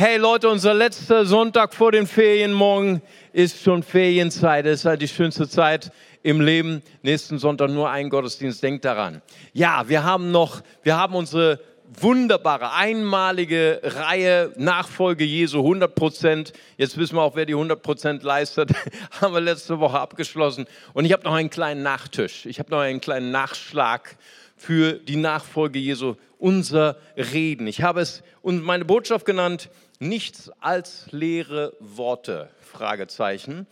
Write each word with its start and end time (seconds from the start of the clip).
Hey 0.00 0.16
Leute, 0.16 0.48
unser 0.48 0.72
letzter 0.72 1.26
Sonntag 1.26 1.74
vor 1.74 1.92
den 1.92 2.06
Ferien 2.06 2.54
morgen 2.54 3.02
ist 3.34 3.62
schon 3.62 3.82
Ferienzeit. 3.82 4.64
Das 4.64 4.76
ist 4.76 4.84
halt 4.86 5.02
die 5.02 5.08
schönste 5.08 5.46
Zeit 5.46 5.92
im 6.22 6.40
Leben. 6.40 6.80
Nächsten 7.02 7.38
Sonntag 7.38 7.68
nur 7.68 7.90
ein 7.90 8.08
Gottesdienst. 8.08 8.62
Denkt 8.62 8.86
daran. 8.86 9.20
Ja, 9.52 9.90
wir 9.90 10.02
haben 10.02 10.30
noch, 10.30 10.62
wir 10.82 10.96
haben 10.96 11.14
unsere 11.14 11.60
wunderbare, 12.00 12.72
einmalige 12.72 13.82
Reihe 13.82 14.54
Nachfolge 14.56 15.24
Jesu 15.24 15.58
100 15.58 15.94
Prozent. 15.94 16.54
Jetzt 16.78 16.96
wissen 16.96 17.16
wir 17.16 17.22
auch, 17.22 17.36
wer 17.36 17.44
die 17.44 17.52
100 17.52 17.82
Prozent 17.82 18.22
leistet. 18.22 18.70
haben 19.20 19.34
wir 19.34 19.42
letzte 19.42 19.80
Woche 19.80 20.00
abgeschlossen. 20.00 20.64
Und 20.94 21.04
ich 21.04 21.12
habe 21.12 21.24
noch 21.24 21.34
einen 21.34 21.50
kleinen 21.50 21.82
Nachtisch. 21.82 22.46
Ich 22.46 22.58
habe 22.58 22.70
noch 22.70 22.80
einen 22.80 23.02
kleinen 23.02 23.32
Nachschlag 23.32 24.16
für 24.56 24.94
die 24.94 25.16
Nachfolge 25.16 25.78
Jesu, 25.78 26.14
unser 26.38 26.96
Reden. 27.18 27.66
Ich 27.66 27.82
habe 27.82 28.00
es 28.00 28.22
und 28.40 28.62
meine 28.62 28.86
Botschaft 28.86 29.26
genannt, 29.26 29.68
nichts 30.00 30.50
als 30.60 31.06
leere 31.12 31.74
Worte, 31.78 32.50
Fragezeichen. 32.60 33.66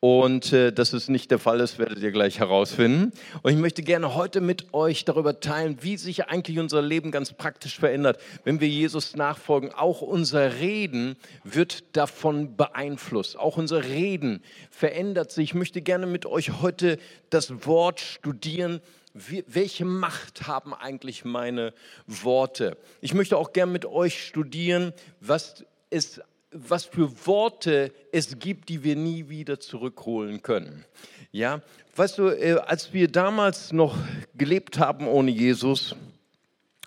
Und 0.00 0.52
äh, 0.52 0.70
dass 0.70 0.92
es 0.92 1.08
nicht 1.08 1.30
der 1.30 1.38
Fall 1.38 1.60
ist, 1.60 1.78
werdet 1.78 1.98
ihr 2.00 2.12
gleich 2.12 2.38
herausfinden. 2.38 3.12
Und 3.40 3.52
ich 3.52 3.58
möchte 3.58 3.82
gerne 3.82 4.14
heute 4.14 4.42
mit 4.42 4.74
euch 4.74 5.06
darüber 5.06 5.40
teilen, 5.40 5.78
wie 5.80 5.96
sich 5.96 6.26
eigentlich 6.26 6.58
unser 6.58 6.82
Leben 6.82 7.10
ganz 7.10 7.32
praktisch 7.32 7.78
verändert, 7.78 8.20
wenn 8.44 8.60
wir 8.60 8.68
Jesus 8.68 9.16
nachfolgen. 9.16 9.72
Auch 9.72 10.02
unser 10.02 10.60
Reden 10.60 11.16
wird 11.42 11.96
davon 11.96 12.54
beeinflusst. 12.54 13.38
Auch 13.38 13.56
unser 13.56 13.84
Reden 13.84 14.42
verändert 14.70 15.32
sich. 15.32 15.44
Ich 15.44 15.54
möchte 15.54 15.80
gerne 15.80 16.06
mit 16.06 16.26
euch 16.26 16.60
heute 16.60 16.98
das 17.30 17.64
Wort 17.66 17.98
studieren. 17.98 18.82
Welche 19.14 19.84
Macht 19.84 20.48
haben 20.48 20.74
eigentlich 20.74 21.24
meine 21.24 21.72
Worte? 22.06 22.76
Ich 23.00 23.14
möchte 23.14 23.36
auch 23.36 23.52
gerne 23.52 23.70
mit 23.70 23.86
euch 23.86 24.26
studieren, 24.26 24.92
was 25.20 25.64
es 25.90 26.20
was 26.54 26.84
für 26.84 27.26
Worte 27.26 27.92
es 28.12 28.38
gibt, 28.38 28.68
die 28.68 28.84
wir 28.84 28.94
nie 28.94 29.28
wieder 29.28 29.58
zurückholen 29.58 30.40
können. 30.40 30.84
Ja, 31.32 31.62
weißt 31.96 32.18
du, 32.18 32.28
äh, 32.28 32.60
als 32.64 32.92
wir 32.92 33.08
damals 33.08 33.72
noch 33.72 33.96
gelebt 34.34 34.78
haben 34.78 35.08
ohne 35.08 35.32
Jesus, 35.32 35.96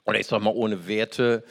oder 0.05 0.19
ich 0.19 0.27
sag 0.27 0.41
mal 0.41 0.53
ohne 0.55 0.87
Werte, 0.87 1.43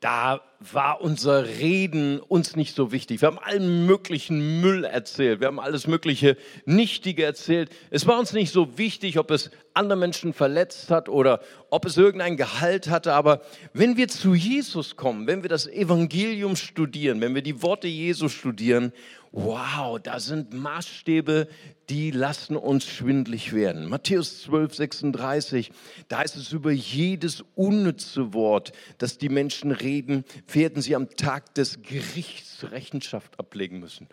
da 0.00 0.40
war 0.60 1.00
unser 1.00 1.46
Reden 1.46 2.20
uns 2.20 2.54
nicht 2.54 2.74
so 2.74 2.92
wichtig. 2.92 3.22
Wir 3.22 3.28
haben 3.28 3.38
allen 3.38 3.86
möglichen 3.86 4.60
Müll 4.60 4.84
erzählt. 4.84 5.40
Wir 5.40 5.46
haben 5.46 5.58
alles 5.58 5.86
mögliche 5.86 6.36
Nichtige 6.66 7.24
erzählt. 7.24 7.70
Es 7.88 8.06
war 8.06 8.18
uns 8.18 8.34
nicht 8.34 8.52
so 8.52 8.76
wichtig, 8.76 9.18
ob 9.18 9.30
es 9.30 9.50
andere 9.72 9.98
Menschen 9.98 10.34
verletzt 10.34 10.90
hat 10.90 11.08
oder 11.08 11.40
ob 11.70 11.86
es 11.86 11.96
irgendein 11.96 12.36
Gehalt 12.36 12.90
hatte. 12.90 13.14
Aber 13.14 13.40
wenn 13.72 13.96
wir 13.96 14.08
zu 14.08 14.34
Jesus 14.34 14.96
kommen, 14.96 15.26
wenn 15.26 15.42
wir 15.42 15.48
das 15.48 15.66
Evangelium 15.66 16.56
studieren, 16.56 17.22
wenn 17.22 17.34
wir 17.34 17.42
die 17.42 17.62
Worte 17.62 17.88
Jesu 17.88 18.28
studieren 18.28 18.92
wow, 19.32 20.00
da 20.00 20.18
sind 20.18 20.52
Maßstäbe, 20.52 21.46
die 21.88 22.10
lassen 22.10 22.56
uns 22.56 22.84
schwindlig 22.84 23.52
werden. 23.52 23.88
Matthäus 23.88 24.42
12, 24.42 24.74
36, 24.74 25.72
da 26.08 26.18
heißt 26.18 26.36
es 26.36 26.52
über 26.52 26.70
jedes 26.70 27.44
unnütze 27.54 28.32
Wort, 28.32 28.72
das 28.98 29.18
die 29.18 29.28
Menschen 29.28 29.72
reden, 29.72 30.24
werden 30.54 30.82
sie 30.82 30.94
am 30.94 31.08
Tag 31.10 31.54
des 31.54 31.82
Gerichts 31.82 32.70
Rechenschaft 32.70 33.38
ablegen 33.38 33.80
müssen. 33.80 34.08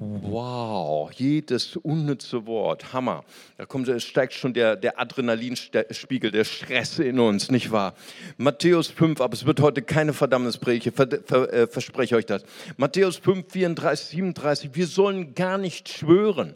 Wow, 0.00 1.10
jedes 1.12 1.74
unnütze 1.76 2.46
Wort, 2.46 2.92
Hammer. 2.92 3.24
Da 3.56 3.66
kommt, 3.66 3.88
es 3.88 4.04
steigt 4.04 4.32
schon 4.32 4.54
der, 4.54 4.76
der 4.76 5.00
Adrenalinspiegel, 5.00 6.30
der 6.30 6.44
Stress 6.44 7.00
in 7.00 7.18
uns, 7.18 7.50
nicht 7.50 7.72
wahr? 7.72 7.94
Matthäus 8.36 8.86
5, 8.88 9.20
aber 9.20 9.34
es 9.34 9.44
wird 9.44 9.60
heute 9.60 9.82
keine 9.82 10.12
Verdammnispredigt, 10.12 10.94
ver, 10.94 11.08
ver, 11.24 11.52
äh, 11.52 11.66
verspreche 11.66 12.14
euch 12.14 12.26
das. 12.26 12.44
Matthäus 12.76 13.16
5, 13.16 13.52
34, 13.52 14.08
37, 14.10 14.70
wir 14.74 14.86
sollen 14.86 15.34
gar 15.34 15.58
nicht 15.58 15.88
schwören 15.88 16.54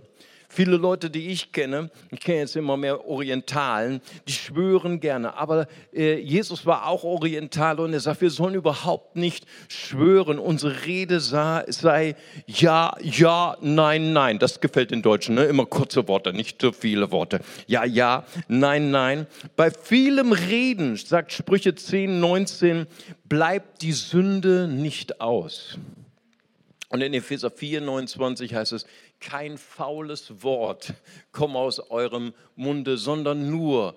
Viele 0.55 0.77
Leute, 0.77 1.09
die 1.09 1.29
ich 1.29 1.51
kenne, 1.51 1.91
ich 2.11 2.21
kenne 2.21 2.41
jetzt 2.41 2.57
immer 2.57 2.77
mehr 2.77 3.07
Orientalen, 3.07 4.03
die 4.29 4.35
schwören 4.35 5.01
gerne. 5.01 5.35
Aber 5.35 5.67
äh, 5.95 6.19
Jesus 6.19 6.67
war 6.67 6.89
auch 6.89 7.05
Oriental 7.05 7.81
und 7.81 7.95
er 7.95 8.01
sagt, 8.01 8.21
wir 8.21 8.29
sollen 8.29 8.55
überhaupt 8.55 9.17
nicht 9.17 9.47
schwören. 9.69 10.39
Unsere 10.39 10.85
Rede 10.85 11.21
sei, 11.21 11.65
sei 11.69 12.17
ja, 12.47 12.95
ja, 13.01 13.57
nein, 13.63 14.13
nein. 14.13 14.39
Das 14.39 14.61
gefällt 14.61 14.91
den 14.91 15.01
Deutschen, 15.01 15.37
ne? 15.37 15.45
immer 15.45 15.65
kurze 15.65 16.07
Worte, 16.07 16.35
nicht 16.35 16.61
so 16.61 16.71
viele 16.71 17.11
Worte. 17.13 17.41
Ja, 17.67 17.87
ja, 17.87 18.27
nein, 18.47 18.91
nein. 18.91 19.27
Bei 19.57 19.71
vielem 19.71 20.33
Reden, 20.33 20.97
sagt 20.97 21.33
Sprüche 21.33 21.75
10, 21.75 22.21
19, 22.21 22.87
bleibt 23.25 23.81
die 23.81 23.93
Sünde 23.93 24.69
nicht 24.69 25.19
aus. 25.19 25.79
Und 26.93 27.01
in 27.01 27.15
Epheser 27.15 27.51
4, 27.51 27.81
29 27.81 28.55
heißt 28.55 28.73
es, 28.73 28.85
kein 29.19 29.57
faules 29.57 30.43
Wort 30.43 30.93
komme 31.33 31.59
aus 31.59 31.81
eurem 31.81 32.35
Munde, 32.55 32.99
sondern 32.99 33.51
nur 33.51 33.97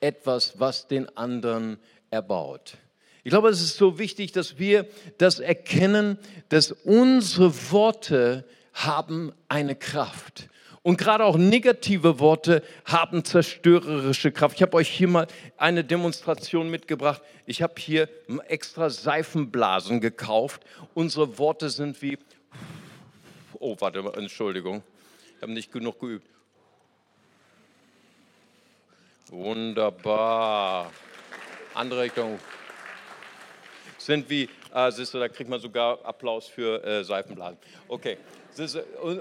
etwas, 0.00 0.60
was 0.60 0.86
den 0.86 1.08
anderen 1.16 1.76
erbaut. 2.08 2.78
Ich 3.24 3.30
glaube, 3.30 3.48
es 3.48 3.60
ist 3.60 3.76
so 3.76 3.98
wichtig, 3.98 4.30
dass 4.30 4.60
wir 4.60 4.86
das 5.18 5.40
erkennen, 5.40 6.18
dass 6.48 6.70
unsere 6.70 7.52
Worte 7.72 8.44
haben 8.74 9.32
eine 9.48 9.74
Kraft. 9.74 10.48
Und 10.86 10.98
gerade 10.98 11.24
auch 11.24 11.36
negative 11.36 12.20
Worte 12.20 12.62
haben 12.84 13.24
zerstörerische 13.24 14.30
Kraft. 14.30 14.54
Ich 14.54 14.62
habe 14.62 14.76
euch 14.76 14.88
hier 14.88 15.08
mal 15.08 15.26
eine 15.56 15.82
Demonstration 15.82 16.70
mitgebracht. 16.70 17.22
Ich 17.44 17.60
habe 17.60 17.74
hier 17.76 18.08
extra 18.46 18.88
Seifenblasen 18.88 20.00
gekauft. 20.00 20.62
Unsere 20.94 21.38
Worte 21.38 21.70
sind 21.70 22.00
wie 22.02 22.18
Oh, 23.58 23.76
warte 23.78 24.02
mal, 24.02 24.14
Entschuldigung. 24.18 24.82
Ich 25.36 25.42
habe 25.42 25.52
nicht 25.52 25.72
genug 25.72 25.98
geübt. 25.98 26.28
Wunderbar. 29.28 30.92
Andere 31.74 32.02
Richtung. 32.02 32.38
Sind 33.98 34.30
wie, 34.30 34.48
ah, 34.70 34.90
siehst 34.90 35.14
du, 35.14 35.18
da 35.18 35.28
kriegt 35.28 35.50
man 35.50 35.60
sogar 35.60 36.04
Applaus 36.04 36.46
für 36.46 36.82
äh, 36.84 37.02
Seifenblasen. 37.02 37.58
Okay. 37.88 38.18
Ist, 38.56 38.76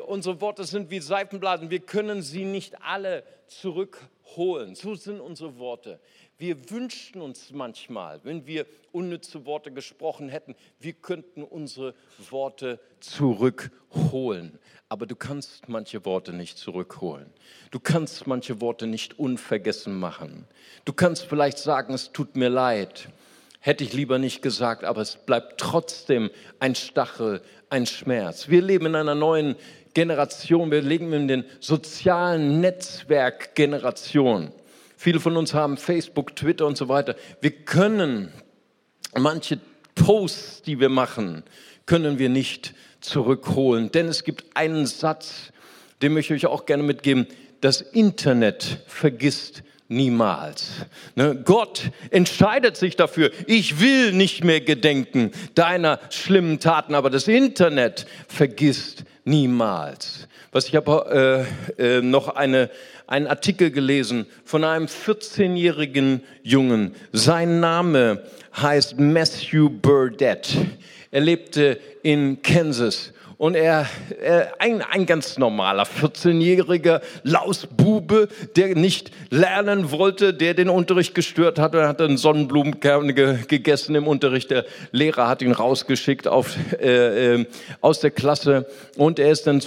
unsere 0.07 0.39
Worte 0.39 0.63
sind 0.63 0.89
wie 0.89 0.99
Seifenblasen. 0.99 1.69
Wir 1.69 1.79
können 1.79 2.21
sie 2.21 2.45
nicht 2.45 2.81
alle 2.81 3.23
zurückholen. 3.47 4.75
So 4.75 4.95
sind 4.95 5.19
unsere 5.19 5.57
Worte. 5.57 5.99
Wir 6.37 6.69
wünschten 6.69 7.21
uns 7.21 7.51
manchmal, 7.51 8.19
wenn 8.23 8.45
wir 8.45 8.65
unnütze 8.91 9.45
Worte 9.45 9.71
gesprochen 9.71 10.27
hätten, 10.27 10.53
wir 10.81 10.91
könnten 10.91 11.43
unsere 11.43 11.93
Worte 12.29 12.79
zurückholen. 12.99 14.59
Aber 14.89 15.05
du 15.05 15.15
kannst 15.15 15.69
manche 15.69 16.03
Worte 16.03 16.33
nicht 16.33 16.57
zurückholen. 16.57 17.27
Du 17.71 17.79
kannst 17.79 18.27
manche 18.27 18.59
Worte 18.59 18.85
nicht 18.85 19.17
unvergessen 19.17 19.97
machen. 19.97 20.45
Du 20.83 20.91
kannst 20.91 21.25
vielleicht 21.25 21.57
sagen, 21.57 21.93
es 21.93 22.11
tut 22.11 22.35
mir 22.35 22.49
leid. 22.49 23.07
Hätte 23.61 23.85
ich 23.85 23.93
lieber 23.93 24.19
nicht 24.19 24.41
gesagt, 24.41 24.83
aber 24.83 25.01
es 25.01 25.15
bleibt 25.15 25.57
trotzdem 25.57 26.29
ein 26.59 26.75
Stachel, 26.75 27.41
ein 27.69 27.85
Schmerz. 27.85 28.49
Wir 28.49 28.61
leben 28.61 28.87
in 28.87 28.95
einer 28.95 29.15
neuen 29.15 29.55
Generation. 29.93 30.69
Wir 30.69 30.81
leben 30.81 31.13
in 31.13 31.29
den 31.29 31.45
sozialen 31.61 32.59
Netzwerkgenerationen. 32.59 34.51
Viele 34.97 35.19
von 35.19 35.37
uns 35.37 35.53
haben 35.53 35.77
Facebook, 35.77 36.35
Twitter 36.35 36.65
und 36.65 36.77
so 36.77 36.87
weiter. 36.87 37.15
Wir 37.41 37.51
können 37.51 38.31
manche 39.17 39.59
Posts, 39.95 40.63
die 40.63 40.79
wir 40.79 40.89
machen, 40.89 41.43
können 41.85 42.19
wir 42.19 42.29
nicht 42.29 42.73
zurückholen. 43.01 43.91
Denn 43.91 44.07
es 44.07 44.23
gibt 44.23 44.45
einen 44.55 44.85
Satz, 44.85 45.51
den 46.01 46.13
möchte 46.13 46.35
ich 46.35 46.45
euch 46.45 46.51
auch 46.51 46.65
gerne 46.65 46.83
mitgeben. 46.83 47.27
Das 47.61 47.81
Internet 47.81 48.83
vergisst 48.87 49.63
niemals. 49.87 50.71
Ne? 51.15 51.41
Gott 51.43 51.91
entscheidet 52.09 52.75
sich 52.75 52.95
dafür, 52.95 53.31
ich 53.47 53.79
will 53.79 54.11
nicht 54.11 54.43
mehr 54.43 54.61
gedenken 54.61 55.31
deiner 55.53 55.99
schlimmen 56.09 56.59
Taten, 56.59 56.95
aber 56.95 57.09
das 57.09 57.27
Internet 57.27 58.07
vergisst 58.27 59.03
niemals. 59.23 60.27
Was 60.55 60.69
ich 60.69 60.75
habe 60.77 61.45
äh, 61.77 61.97
äh, 61.97 62.01
noch 62.01 62.29
eine 62.29 62.69
einen 63.07 63.27
Artikel 63.27 63.71
gelesen 63.71 64.25
von 64.45 64.63
einem 64.63 64.85
14-jährigen 64.85 66.23
Jungen. 66.43 66.95
Sein 67.11 67.59
Name 67.59 68.23
heißt 68.55 68.97
Matthew 68.97 69.69
Burdett. 69.69 70.55
Er 71.11 71.19
lebte 71.19 71.77
in 72.03 72.41
Kansas 72.41 73.11
und 73.37 73.55
er, 73.55 73.87
er 74.21 74.53
ein, 74.59 74.81
ein 74.81 75.05
ganz 75.05 75.37
normaler 75.37 75.83
14-jähriger 75.83 77.01
Lausbube, 77.23 78.29
der 78.55 78.75
nicht 78.75 79.11
lernen 79.29 79.91
wollte, 79.91 80.33
der 80.33 80.53
den 80.53 80.69
Unterricht 80.69 81.15
gestört 81.15 81.59
hat. 81.59 81.75
Er 81.75 81.87
hat 81.87 82.01
einen 82.01 82.17
Sonnenblumenkerne 82.17 83.13
ge, 83.13 83.39
gegessen 83.47 83.95
im 83.95 84.07
Unterricht. 84.07 84.51
Der 84.51 84.65
Lehrer 84.91 85.27
hat 85.27 85.41
ihn 85.41 85.51
rausgeschickt 85.51 86.27
auf, 86.27 86.55
äh, 86.79 87.35
äh, 87.35 87.45
aus 87.81 87.99
der 87.99 88.11
Klasse 88.11 88.67
und 88.95 89.19
er 89.19 89.31
ist 89.31 89.47
dann 89.47 89.61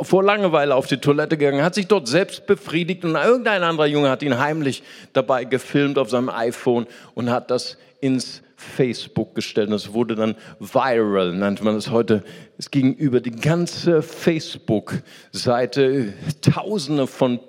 vor 0.00 0.24
Langeweile 0.24 0.74
auf 0.74 0.86
die 0.86 0.98
Toilette 0.98 1.36
gegangen, 1.36 1.62
hat 1.62 1.74
sich 1.74 1.86
dort 1.86 2.08
selbst 2.08 2.46
befriedigt 2.46 3.04
und 3.04 3.14
irgendein 3.14 3.62
anderer 3.62 3.86
Junge 3.86 4.10
hat 4.10 4.22
ihn 4.22 4.38
heimlich 4.38 4.82
dabei 5.12 5.44
gefilmt 5.44 5.98
auf 5.98 6.10
seinem 6.10 6.28
iPhone 6.28 6.86
und 7.14 7.30
hat 7.30 7.50
das 7.50 7.76
ins 8.00 8.42
Facebook 8.62 9.34
gestellt. 9.34 9.68
Und 9.68 9.72
das 9.72 9.92
wurde 9.92 10.14
dann 10.14 10.36
viral, 10.58 11.34
nannte 11.34 11.64
man 11.64 11.74
das 11.74 11.90
heute. 11.90 12.22
Es 12.58 12.70
ging 12.70 12.94
über 12.94 13.20
die 13.20 13.32
ganze 13.32 14.02
Facebook-Seite. 14.02 16.12
Tausende 16.40 17.06
von, 17.06 17.40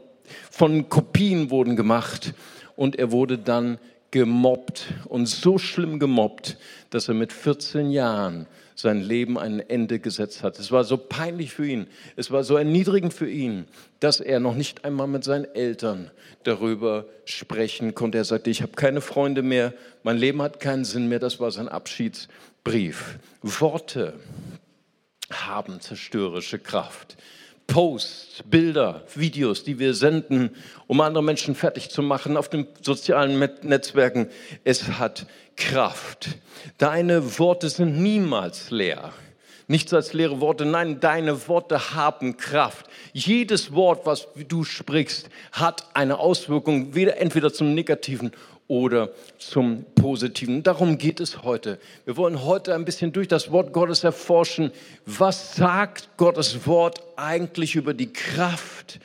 von 0.50 0.89
Kopien 0.89 1.51
wurden 1.51 1.75
gemacht. 1.75 2.33
Und 2.75 2.98
er 2.98 3.12
wurde 3.12 3.38
dann 3.38 3.77
gemobbt 4.12 4.94
und 5.10 5.27
so 5.27 5.57
schlimm 5.57 6.00
gemobbt, 6.00 6.57
dass 6.89 7.07
er 7.07 7.15
mit 7.15 7.33
14 7.33 7.89
Jahren 7.89 8.48
sein 8.75 9.02
Leben 9.02 9.38
ein 9.38 9.60
Ende 9.60 10.00
gesetzt 10.00 10.44
hat. 10.44 10.60
Es 10.60 10.72
war 10.72 10.84
so 10.84 10.98
peinlich 10.98 11.54
für 11.54 11.66
ihn, 11.68 11.88
es 12.16 12.31
war 12.31 12.44
so 12.44 12.56
erniedrigend 12.56 13.14
für 13.14 13.30
ihn, 13.30 13.66
dass 14.00 14.20
er 14.20 14.40
noch 14.40 14.56
nicht 14.56 14.86
einmal 14.86 15.08
mit 15.08 15.24
seinen 15.24 15.46
Eltern 15.54 16.12
darüber 16.44 17.06
sprechen 17.25 17.96
konnte. 17.96 18.18
Er 18.18 18.25
sagte, 18.25 18.50
ich 18.50 18.62
habe 18.62 18.74
keine 18.74 19.02
Freunde 19.02 19.42
mehr, 19.42 19.74
mein 20.04 20.18
Leben 20.18 20.42
hat 20.42 20.60
keinen 20.60 20.86
Sinn 20.86 21.10
mehr. 21.10 21.20
Das 21.20 21.40
war 21.40 21.52
sein 21.52 21.70
Abschiedsbrief. 21.70 23.20
Worte 23.42 24.14
haben 25.31 25.80
zerstörerische 25.80 26.60
Kraft. 26.60 27.18
Posts, 27.68 28.44
Bilder, 28.46 29.04
Videos, 29.16 29.64
die 29.64 29.80
wir 29.80 29.94
senden, 29.94 30.52
um 30.88 31.00
andere 31.02 31.24
Menschen 31.24 31.56
fertig 31.56 31.90
zu 31.90 32.02
machen 32.02 32.36
auf 32.36 32.50
den 32.50 32.68
sozialen 32.81 33.40
Netzwerken. 33.62 34.30
Es 34.64 35.00
hat 35.00 35.25
Kraft. 35.56 36.38
Deine 36.78 37.40
Worte 37.40 37.70
sind 37.70 38.02
niemals 38.02 38.72
leer. 38.72 39.12
Nichts 39.68 39.94
als 39.94 40.14
leere 40.14 40.42
Worte. 40.42 40.66
Nein, 40.66 41.00
deine 41.00 41.48
Worte 41.48 41.96
haben 41.96 42.38
Kraft. 42.38 42.88
Jedes 43.14 43.74
Wort, 43.74 44.06
was 44.06 44.28
du 44.48 44.64
sprichst, 44.64 45.30
hat 45.52 45.88
eine 45.94 46.20
Auswirkung, 46.20 46.94
weder 46.96 47.18
entweder 47.18 47.54
zum 47.54 47.74
Negativen 47.74 48.32
oder 48.68 49.10
zum 49.38 49.86
Positiven. 49.96 50.64
Darum 50.64 50.98
geht 50.98 51.20
es 51.20 51.44
heute. 51.44 51.80
Wir 52.06 52.18
wollen 52.18 52.44
heute 52.44 52.74
ein 52.74 52.86
bisschen 52.86 53.12
durch 53.14 53.28
das 53.28 53.52
Wort 53.52 53.72
Gottes 53.74 54.04
erforschen. 54.04 54.72
Was 55.06 55.56
sagt 55.56 56.10
Gottes 56.18 56.66
Wort 56.66 57.02
eigentlich 57.16 57.76
über 57.76 57.94
die 57.94 58.12
Kraft 58.12 59.00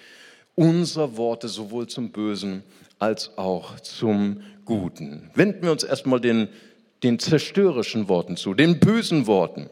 unserer 0.59 1.17
Worte, 1.17 1.49
sowohl 1.49 1.87
zum 1.87 2.11
Bösen 2.11 2.65
als 2.99 3.39
auch 3.39 3.79
zum 3.81 4.43
Guten? 4.65 5.31
Wenden 5.35 5.63
wir 5.63 5.73
uns 5.73 5.85
erstmal 5.85 6.21
den, 6.21 6.49
den 7.03 7.19
zerstörerischen 7.19 8.09
Worten 8.09 8.37
zu, 8.37 8.55
den 8.55 8.81
bösen 8.81 9.27
Worten. 9.27 9.71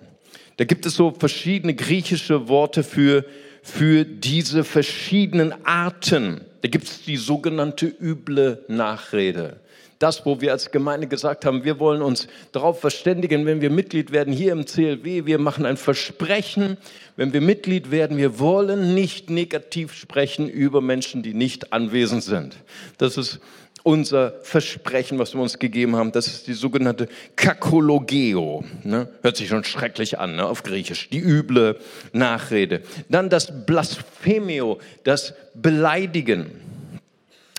Da 0.57 0.65
gibt 0.65 0.87
es 0.87 0.95
so 0.95 1.11
verschiedene 1.11 1.75
griechische 1.75 2.49
Worte 2.49 2.83
für, 2.83 3.25
für 3.63 4.05
diese 4.05 4.65
verschiedenen 4.65 5.53
Arten. 5.67 6.41
Da 6.63 6.69
gibt 6.69 6.85
es 6.85 7.03
die 7.03 7.17
sogenannte 7.17 7.87
üble 7.87 8.65
Nachrede 8.69 9.61
das, 9.99 10.27
wo 10.27 10.41
wir 10.41 10.53
als 10.53 10.71
Gemeinde 10.71 11.07
gesagt 11.07 11.45
haben, 11.45 11.65
wir 11.65 11.79
wollen 11.79 12.03
uns 12.03 12.29
darauf 12.53 12.81
verständigen, 12.81 13.47
wenn 13.47 13.61
wir 13.61 13.71
Mitglied 13.71 14.13
werden 14.13 14.33
hier 14.33 14.53
im 14.53 14.67
CLW, 14.67 15.27
wir 15.27 15.39
machen 15.39 15.65
ein 15.67 15.77
Versprechen, 15.77 16.77
wenn 17.17 17.33
wir 17.33 17.41
Mitglied 17.41 17.91
werden, 17.91 18.17
wir 18.17 18.39
wollen 18.39 18.95
nicht 18.95 19.31
negativ 19.31 19.95
sprechen 19.95 20.49
über 20.49 20.81
Menschen, 20.81 21.23
die 21.23 21.35
nicht 21.35 21.73
anwesend 21.73 22.23
sind. 22.23 22.57
Das 22.99 23.17
ist 23.17 23.41
unser 23.87 24.35
Versprechen, 24.43 25.21
was 25.21 25.35
wir 25.35 25.41
uns 25.41 25.61
gegeben 25.61 25.95
haben. 25.95 26.11
Das 26.11 26.27
ist 26.27 26.49
die 26.49 26.55
sogenannte 26.55 27.07
Kakologeo. 27.37 28.65
Ne? 28.83 29.09
Hört 29.23 29.37
sich 29.37 29.49
schon 29.49 29.63
schrecklich 29.63 30.19
an 30.19 30.35
ne? 30.35 30.45
auf 30.45 30.65
Griechisch. 30.65 31.09
Die 31.09 31.21
üble 31.21 31.79
Nachrede. 32.13 32.83
Dann 33.09 33.31
das 33.31 33.65
Blasphemio, 33.65 34.81
das 35.05 35.35
Beleidigen. 35.55 36.66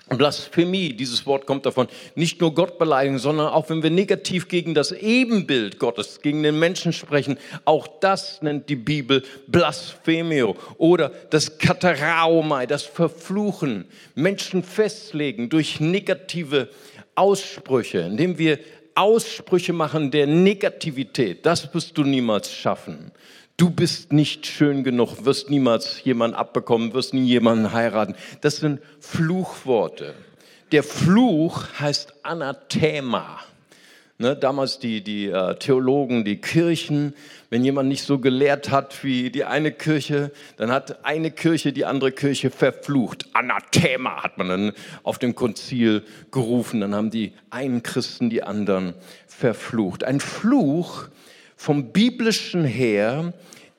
Blasphemie, 0.08 0.92
dieses 0.92 1.26
Wort 1.26 1.46
kommt 1.46 1.66
davon, 1.66 1.88
nicht 2.14 2.40
nur 2.40 2.54
Gott 2.54 2.78
beleidigen, 2.78 3.18
sondern 3.18 3.48
auch 3.48 3.68
wenn 3.68 3.82
wir 3.82 3.90
negativ 3.90 4.48
gegen 4.48 4.74
das 4.74 4.92
Ebenbild 4.92 5.78
Gottes, 5.78 6.20
gegen 6.22 6.42
den 6.42 6.58
Menschen 6.58 6.92
sprechen, 6.92 7.38
auch 7.64 7.86
das 7.86 8.40
nennt 8.42 8.68
die 8.68 8.76
Bibel 8.76 9.22
Blasphemio 9.46 10.56
oder 10.78 11.10
das 11.30 11.58
Kataraumai, 11.58 12.66
das 12.66 12.82
Verfluchen, 12.82 13.84
Menschen 14.14 14.62
festlegen 14.62 15.48
durch 15.48 15.80
negative 15.80 16.68
Aussprüche, 17.14 18.00
indem 18.00 18.38
wir 18.38 18.58
Aussprüche 18.94 19.72
machen 19.72 20.10
der 20.10 20.26
Negativität. 20.26 21.46
Das 21.46 21.72
wirst 21.72 21.96
du 21.96 22.02
niemals 22.02 22.52
schaffen 22.52 23.12
du 23.58 23.70
bist 23.70 24.12
nicht 24.12 24.46
schön 24.46 24.84
genug, 24.84 25.26
wirst 25.26 25.50
niemals 25.50 26.02
jemanden 26.04 26.36
abbekommen, 26.36 26.94
wirst 26.94 27.12
nie 27.12 27.26
jemanden 27.26 27.74
heiraten. 27.74 28.14
Das 28.40 28.56
sind 28.56 28.80
Fluchworte. 29.00 30.14
Der 30.72 30.82
Fluch 30.82 31.64
heißt 31.78 32.14
Anathema. 32.22 33.40
Ne, 34.20 34.34
damals 34.34 34.80
die, 34.80 35.04
die 35.04 35.26
äh, 35.26 35.54
Theologen, 35.54 36.24
die 36.24 36.40
Kirchen, 36.40 37.14
wenn 37.50 37.64
jemand 37.64 37.88
nicht 37.88 38.02
so 38.02 38.18
gelehrt 38.18 38.68
hat 38.68 39.04
wie 39.04 39.30
die 39.30 39.44
eine 39.44 39.70
Kirche, 39.70 40.32
dann 40.56 40.72
hat 40.72 41.04
eine 41.04 41.30
Kirche 41.30 41.72
die 41.72 41.84
andere 41.84 42.10
Kirche 42.10 42.50
verflucht. 42.50 43.26
Anathema 43.32 44.24
hat 44.24 44.36
man 44.36 44.48
dann 44.48 44.72
auf 45.04 45.20
dem 45.20 45.36
Konzil 45.36 46.02
gerufen. 46.32 46.80
Dann 46.80 46.96
haben 46.96 47.10
die 47.10 47.32
einen 47.50 47.84
Christen 47.84 48.28
die 48.28 48.42
anderen 48.42 48.94
verflucht. 49.28 50.02
Ein 50.02 50.18
Fluch 50.18 51.06
vom 51.58 51.92
biblischen 51.92 52.64
her 52.64 53.34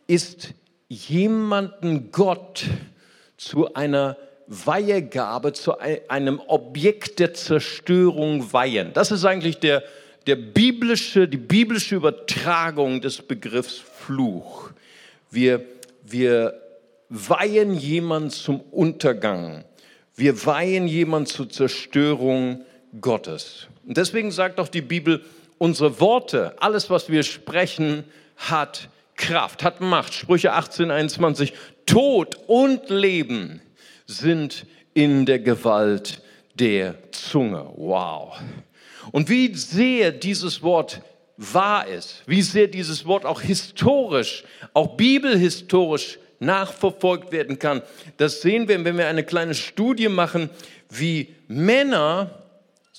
ist 0.05 0.53
jemanden 0.89 2.11
Gott 2.11 2.65
zu 3.37 3.73
einer 3.73 4.17
Weihegabe, 4.47 5.53
zu 5.53 5.79
einem 5.79 6.41
Objekt 6.47 7.19
der 7.19 7.33
Zerstörung 7.33 8.51
weihen. 8.51 8.91
Das 8.93 9.11
ist 9.11 9.23
eigentlich 9.23 9.59
der, 9.59 9.83
der 10.27 10.35
biblische, 10.35 11.25
die 11.29 11.37
biblische 11.37 11.95
Übertragung 11.95 12.99
des 12.99 13.21
Begriffs 13.21 13.77
Fluch. 13.77 14.71
Wir, 15.31 15.63
wir 16.03 16.59
weihen 17.07 17.75
jemand 17.75 18.33
zum 18.33 18.59
Untergang. 18.59 19.63
Wir 20.17 20.45
weihen 20.45 20.85
jemand 20.85 21.29
zur 21.29 21.49
Zerstörung 21.49 22.65
Gottes. 22.99 23.67
Und 23.87 23.95
deswegen 23.95 24.31
sagt 24.31 24.59
auch 24.59 24.67
die 24.67 24.81
Bibel, 24.81 25.21
unsere 25.59 25.99
Worte, 25.99 26.55
alles, 26.59 26.89
was 26.89 27.09
wir 27.09 27.21
sprechen, 27.21 28.03
hat 28.37 28.89
Kraft, 29.15 29.63
hat 29.63 29.81
Macht. 29.81 30.15
Sprüche 30.15 30.53
18, 30.53 30.89
21. 30.89 31.53
Tod 31.85 32.37
und 32.47 32.89
Leben 32.89 33.61
sind 34.07 34.65
in 34.95 35.27
der 35.27 35.39
Gewalt 35.39 36.23
der 36.55 36.95
Zunge. 37.11 37.69
Wow. 37.75 38.39
Und 39.11 39.29
wie 39.29 39.53
sehr 39.53 40.11
dieses 40.11 40.63
Wort 40.63 41.01
wahr 41.37 41.87
ist, 41.87 42.23
wie 42.25 42.41
sehr 42.41 42.67
dieses 42.67 43.05
Wort 43.05 43.25
auch 43.25 43.41
historisch, 43.41 44.43
auch 44.73 44.97
bibelhistorisch 44.97 46.19
nachverfolgt 46.39 47.31
werden 47.31 47.59
kann, 47.59 47.81
das 48.17 48.41
sehen 48.41 48.67
wir, 48.67 48.83
wenn 48.83 48.97
wir 48.97 49.07
eine 49.07 49.23
kleine 49.23 49.55
Studie 49.55 50.09
machen, 50.09 50.49
wie 50.89 51.35
Männer 51.47 52.38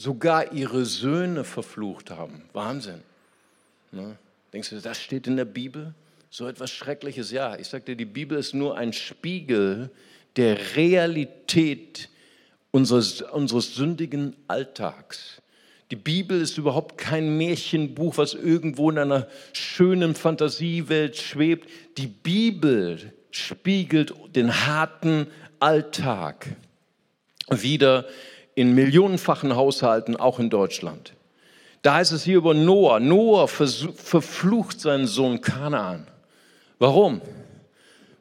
sogar 0.01 0.53
ihre 0.53 0.85
Söhne 0.85 1.45
verflucht 1.45 2.11
haben. 2.11 2.43
Wahnsinn. 2.53 3.03
Ne? 3.93 4.17
Denkst 4.53 4.71
du, 4.71 4.81
das 4.81 5.01
steht 5.01 5.27
in 5.27 5.37
der 5.37 5.45
Bibel? 5.45 5.95
so 6.31 6.47
etwas 6.47 6.71
Schreckliches. 6.71 7.33
Ja, 7.33 7.57
ich 7.59 7.69
sagte, 7.69 7.97
die 7.97 8.05
Bibel 8.05 8.39
ist 8.39 8.55
nur 8.55 8.79
ein 8.79 8.93
Spiegel 8.93 9.91
der 10.37 10.77
Realität 10.77 12.09
unseres, 12.71 13.21
unseres 13.21 13.75
sündigen 13.75 14.37
Alltags. 14.47 15.43
Die 15.91 15.97
Bibel 15.97 16.41
ist 16.41 16.57
überhaupt 16.57 16.99
kein 16.99 17.37
Märchenbuch, 17.37 18.17
was 18.17 18.35
irgendwo 18.35 18.91
in 18.91 18.99
einer 18.99 19.27
schönen 19.53 20.15
Fantasiewelt 20.15 21.17
schwebt. 21.17 21.69
Die 21.99 22.07
Bibel 22.07 23.13
spiegelt 23.33 24.15
den 24.37 24.67
harten 24.67 25.27
Alltag 25.59 26.47
wieder 27.51 28.07
in 28.55 28.75
millionenfachen 28.75 29.57
Haushalten, 29.57 30.17
auch 30.17 30.39
in 30.39 30.51
Deutschland. 30.51 31.15
Da 31.83 31.95
heißt 31.95 32.13
es 32.13 32.25
hier 32.25 32.37
über 32.37 32.53
Noah. 32.53 33.01
Noah 33.01 33.49
verflucht 33.49 34.81
seinen 34.81 35.07
Sohn 35.07 35.41
Kanaan. 35.41 36.07
Warum? 36.79 37.23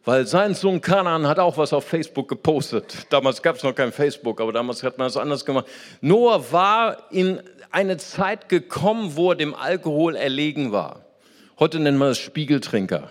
Weil 0.06 0.26
sein 0.26 0.56
Sohn 0.56 0.80
Kanan 0.80 1.28
hat 1.28 1.40
auch 1.40 1.58
was 1.58 1.74
auf 1.74 1.86
Facebook 1.86 2.30
gepostet. 2.30 3.06
Damals 3.10 3.42
gab 3.42 3.58
es 3.58 3.64
noch 3.64 3.76
kein 3.76 3.92
Facebook, 3.92 4.40
aber 4.40 4.54
damals 4.54 4.82
hat 4.82 4.98
man 4.98 5.08
das 5.08 5.18
anders 5.18 5.44
gemacht. 5.44 5.68
Noah 6.02 6.52
war 6.52 7.12
in 7.12 7.42
eine 7.72 7.98
Zeit 7.98 8.50
gekommen, 8.50 9.16
wo 9.16 9.32
er 9.32 9.36
dem 9.36 9.54
Alkohol 9.54 10.16
erlegen 10.16 10.72
war. 10.72 11.02
Heute 11.60 11.80
nennen 11.80 11.98
wir 11.98 12.08
es 12.08 12.18
Spiegeltrinker. 12.18 13.10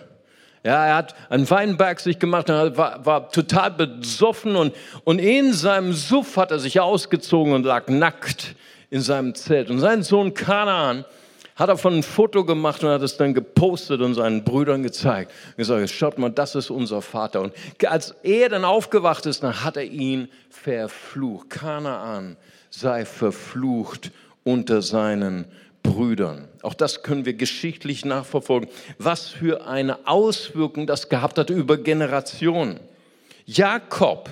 Ja, 0.63 0.85
er 0.85 0.95
hat 0.95 1.15
einen 1.29 1.49
Weinberg 1.49 1.99
sich 1.99 2.19
gemacht 2.19 2.49
war, 2.49 3.05
war 3.05 3.31
total 3.31 3.71
besoffen 3.71 4.55
und, 4.55 4.75
und 5.05 5.19
in 5.19 5.53
seinem 5.53 5.93
Suff 5.93 6.35
hat 6.35 6.51
er 6.51 6.59
sich 6.59 6.79
ausgezogen 6.79 7.53
und 7.53 7.63
lag 7.63 7.87
nackt 7.87 8.55
in 8.89 9.01
seinem 9.01 9.35
Zelt. 9.35 9.69
Und 9.69 9.79
sein 9.79 10.03
Sohn 10.03 10.33
Kanaan 10.33 11.05
hat 11.55 11.69
davon 11.69 11.97
ein 11.97 12.03
Foto 12.03 12.45
gemacht 12.45 12.83
und 12.83 12.89
hat 12.89 13.01
es 13.01 13.17
dann 13.17 13.33
gepostet 13.33 14.01
und 14.01 14.13
seinen 14.15 14.43
Brüdern 14.43 14.83
gezeigt. 14.83 15.31
Und 15.49 15.57
gesagt, 15.57 15.89
schaut 15.89 16.17
mal, 16.17 16.29
das 16.29 16.55
ist 16.55 16.69
unser 16.69 17.01
Vater. 17.01 17.41
Und 17.41 17.53
als 17.85 18.15
er 18.23 18.49
dann 18.49 18.65
aufgewacht 18.65 19.25
ist, 19.25 19.43
dann 19.43 19.63
hat 19.63 19.77
er 19.77 19.83
ihn 19.83 20.29
verflucht. 20.49 21.49
Kanaan 21.49 22.37
sei 22.69 23.05
verflucht 23.05 24.11
unter 24.43 24.81
seinen 24.81 25.45
Brüdern. 25.83 26.47
Auch 26.61 26.73
das 26.73 27.03
können 27.03 27.25
wir 27.25 27.33
geschichtlich 27.33 28.05
nachverfolgen, 28.05 28.69
was 28.97 29.27
für 29.27 29.65
eine 29.67 30.07
Auswirkung 30.07 30.87
das 30.87 31.09
gehabt 31.09 31.37
hat 31.37 31.49
über 31.49 31.77
Generationen. 31.77 32.79
Jakob, 33.45 34.29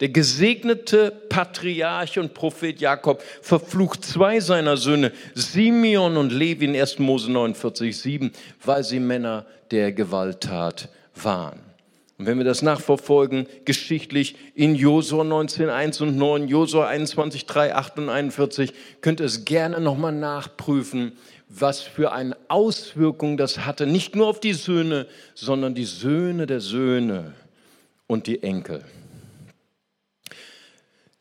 der 0.00 0.10
gesegnete 0.10 1.10
Patriarch 1.28 2.18
und 2.18 2.34
Prophet 2.34 2.80
Jakob, 2.80 3.22
verflucht 3.42 4.04
zwei 4.04 4.40
seiner 4.40 4.76
Söhne, 4.76 5.12
Simeon 5.34 6.16
und 6.16 6.32
Levi 6.32 6.66
in 6.66 6.76
1. 6.76 6.98
Mose 6.98 7.30
49, 7.30 7.96
7, 7.96 8.32
weil 8.64 8.84
sie 8.84 9.00
Männer 9.00 9.46
der 9.70 9.92
Gewalttat 9.92 10.88
waren. 11.14 11.65
Und 12.18 12.26
wenn 12.26 12.38
wir 12.38 12.44
das 12.44 12.62
nachverfolgen, 12.62 13.46
geschichtlich 13.66 14.36
in 14.54 14.74
Josua 14.74 15.22
19, 15.22 15.68
1 15.68 16.00
und 16.00 16.16
9, 16.16 16.48
Josua 16.48 16.86
21, 16.86 17.44
3, 17.44 17.74
8 17.74 17.98
und 17.98 18.08
41, 18.08 18.72
könnt 19.02 19.20
ihr 19.20 19.26
es 19.26 19.44
gerne 19.44 19.80
nochmal 19.80 20.12
nachprüfen, 20.12 21.12
was 21.48 21.82
für 21.82 22.12
eine 22.12 22.36
Auswirkung 22.48 23.36
das 23.36 23.66
hatte, 23.66 23.86
nicht 23.86 24.16
nur 24.16 24.28
auf 24.28 24.40
die 24.40 24.54
Söhne, 24.54 25.06
sondern 25.34 25.74
die 25.74 25.84
Söhne 25.84 26.46
der 26.46 26.60
Söhne 26.60 27.34
und 28.06 28.26
die 28.26 28.42
Enkel. 28.42 28.82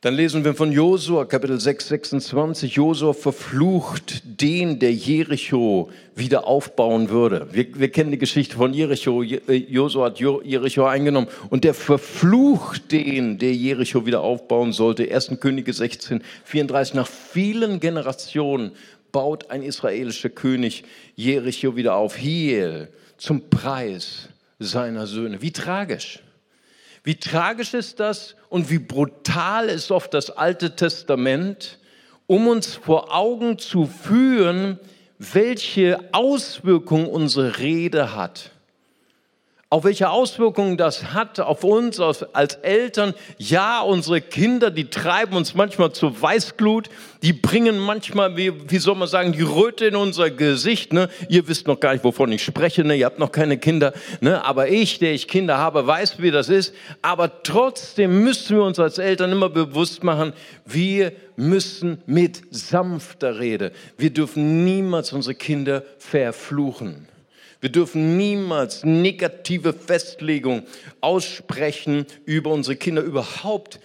Dann 0.05 0.13
lesen 0.13 0.45
wir 0.45 0.53
von 0.53 0.71
Josua, 0.71 1.25
Kapitel 1.25 1.59
6, 1.59 1.87
26. 1.87 2.75
Josua 2.75 3.13
verflucht 3.13 4.21
den, 4.39 4.77
der 4.77 4.93
Jericho 4.93 5.89
wieder 6.13 6.45
aufbauen 6.45 7.09
würde. 7.09 7.47
Wir, 7.51 7.65
wir 7.73 7.89
kennen 7.89 8.11
die 8.11 8.19
Geschichte 8.19 8.55
von 8.55 8.71
Jericho. 8.71 9.23
Äh, 9.23 9.55
Josua 9.67 10.05
hat 10.05 10.19
Jericho 10.19 10.85
eingenommen 10.85 11.27
und 11.49 11.63
der 11.63 11.73
verflucht 11.73 12.91
den, 12.91 13.39
der 13.39 13.55
Jericho 13.55 14.05
wieder 14.05 14.21
aufbauen 14.21 14.73
sollte. 14.73 15.11
1. 15.11 15.39
Könige 15.39 15.73
16, 15.73 16.21
34. 16.43 16.93
Nach 16.93 17.07
vielen 17.07 17.79
Generationen 17.79 18.73
baut 19.11 19.49
ein 19.49 19.63
israelischer 19.63 20.29
König 20.29 20.83
Jericho 21.15 21.75
wieder 21.75 21.95
auf. 21.95 22.15
Hiel 22.15 22.89
zum 23.17 23.49
Preis 23.49 24.29
seiner 24.59 25.07
Söhne. 25.07 25.41
Wie 25.41 25.51
tragisch. 25.51 26.19
Wie 27.05 27.15
tragisch 27.15 27.73
ist 27.75 27.99
das 27.99 28.35
und 28.49 28.69
wie 28.69 28.79
brutal 28.79 29.69
ist 29.69 29.91
oft 29.91 30.13
das 30.13 30.31
Alte 30.31 30.75
Testament, 30.75 31.77
um 32.25 32.47
uns 32.47 32.73
vor 32.75 33.15
Augen 33.15 33.59
zu 33.59 33.85
führen, 33.85 34.79
welche 35.19 35.99
Auswirkungen 36.11 37.05
unsere 37.05 37.59
Rede 37.59 38.15
hat 38.15 38.51
auch 39.71 39.83
welche 39.83 40.11
Auswirkungen 40.11 40.77
das 40.77 41.13
hat 41.13 41.39
auf 41.39 41.63
uns 41.63 41.99
als 41.99 42.53
Eltern. 42.55 43.15
Ja, 43.39 43.81
unsere 43.81 44.21
Kinder, 44.21 44.69
die 44.69 44.91
treiben 44.91 45.35
uns 45.35 45.55
manchmal 45.55 45.91
zur 45.91 46.21
Weißglut, 46.21 46.87
die 47.23 47.33
bringen 47.33 47.79
manchmal, 47.79 48.37
wie, 48.37 48.53
wie 48.69 48.77
soll 48.77 48.93
man 48.93 49.07
sagen, 49.07 49.31
die 49.31 49.41
Röte 49.41 49.87
in 49.87 49.95
unser 49.95 50.29
Gesicht. 50.29 50.93
Ne? 50.93 51.09
Ihr 51.29 51.47
wisst 51.47 51.65
noch 51.65 51.79
gar 51.79 51.93
nicht, 51.93 52.03
wovon 52.03 52.31
ich 52.31 52.43
spreche, 52.43 52.83
ne? 52.83 52.95
ihr 52.95 53.07
habt 53.07 53.17
noch 53.17 53.31
keine 53.31 53.57
Kinder, 53.57 53.93
ne? 54.21 54.45
aber 54.45 54.69
ich, 54.69 54.99
der 54.99 55.13
ich 55.13 55.27
Kinder 55.27 55.57
habe, 55.57 55.87
weiß, 55.87 56.21
wie 56.21 56.29
das 56.29 56.47
ist. 56.47 56.75
Aber 57.01 57.41
trotzdem 57.41 58.23
müssen 58.23 58.57
wir 58.57 58.63
uns 58.63 58.79
als 58.79 58.99
Eltern 58.99 59.31
immer 59.31 59.49
bewusst 59.49 60.03
machen, 60.03 60.33
wir 60.65 61.11
müssen 61.37 62.03
mit 62.05 62.43
sanfter 62.51 63.39
Rede. 63.39 63.71
Wir 63.97 64.11
dürfen 64.11 64.63
niemals 64.63 65.11
unsere 65.11 65.33
Kinder 65.33 65.83
verfluchen. 65.97 67.07
Wir 67.61 67.69
dürfen 67.69 68.17
niemals 68.17 68.83
negative 68.83 69.73
Festlegungen 69.73 70.63
aussprechen 71.01 72.05
über 72.25 72.51
unsere 72.51 72.75
Kinder. 72.75 73.01
Überhaupt 73.01 73.79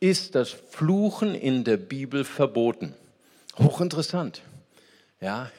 ist 0.00 0.34
das 0.34 0.50
Fluchen 0.50 1.34
in 1.34 1.64
der 1.64 1.76
Bibel 1.76 2.24
verboten. 2.24 2.94
Hochinteressant. 3.58 4.42
Ja, 5.20 5.50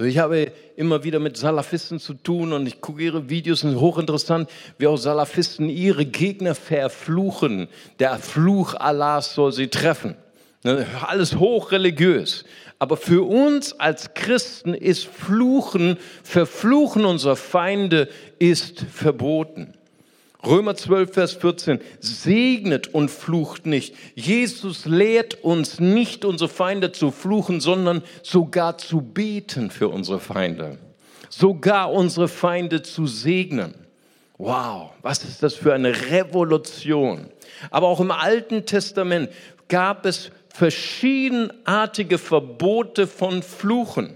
so, 0.00 0.06
ich 0.06 0.16
habe 0.16 0.50
immer 0.76 1.04
wieder 1.04 1.18
mit 1.18 1.36
Salafisten 1.36 1.98
zu 1.98 2.14
tun 2.14 2.54
und 2.54 2.66
ich 2.66 2.80
gucke 2.80 3.02
ihre 3.02 3.28
Videos 3.28 3.64
und 3.64 3.78
hochinteressant, 3.78 4.48
wie 4.78 4.86
auch 4.86 4.96
Salafisten 4.96 5.68
ihre 5.68 6.06
Gegner 6.06 6.54
verfluchen. 6.54 7.68
Der 7.98 8.18
Fluch 8.18 8.74
Allahs 8.74 9.34
soll 9.34 9.52
sie 9.52 9.68
treffen. 9.68 10.16
Ne, 10.62 10.86
alles 11.06 11.36
hochreligiös. 11.36 12.44
Aber 12.80 12.96
für 12.96 13.28
uns 13.28 13.78
als 13.78 14.14
Christen 14.14 14.72
ist 14.72 15.06
Fluchen, 15.06 15.98
Verfluchen 16.24 17.04
unserer 17.04 17.36
Feinde 17.36 18.08
ist 18.38 18.80
verboten. 18.80 19.74
Römer 20.46 20.74
12, 20.74 21.12
Vers 21.12 21.32
14, 21.34 21.80
segnet 22.00 22.88
und 22.94 23.10
flucht 23.10 23.66
nicht. 23.66 23.94
Jesus 24.14 24.86
lehrt 24.86 25.44
uns 25.44 25.78
nicht, 25.78 26.24
unsere 26.24 26.48
Feinde 26.48 26.90
zu 26.92 27.10
fluchen, 27.10 27.60
sondern 27.60 28.02
sogar 28.22 28.78
zu 28.78 29.02
beten 29.02 29.70
für 29.70 29.88
unsere 29.90 30.18
Feinde. 30.18 30.78
Sogar 31.28 31.92
unsere 31.92 32.28
Feinde 32.28 32.80
zu 32.80 33.06
segnen. 33.06 33.74
Wow, 34.38 34.92
was 35.02 35.22
ist 35.22 35.42
das 35.42 35.54
für 35.54 35.74
eine 35.74 36.10
Revolution. 36.10 37.28
Aber 37.70 37.88
auch 37.88 38.00
im 38.00 38.10
Alten 38.10 38.64
Testament 38.64 39.28
gab 39.68 40.06
es 40.06 40.30
verschiedenartige 40.52 42.18
Verbote 42.18 43.06
von 43.06 43.42
Fluchen. 43.42 44.14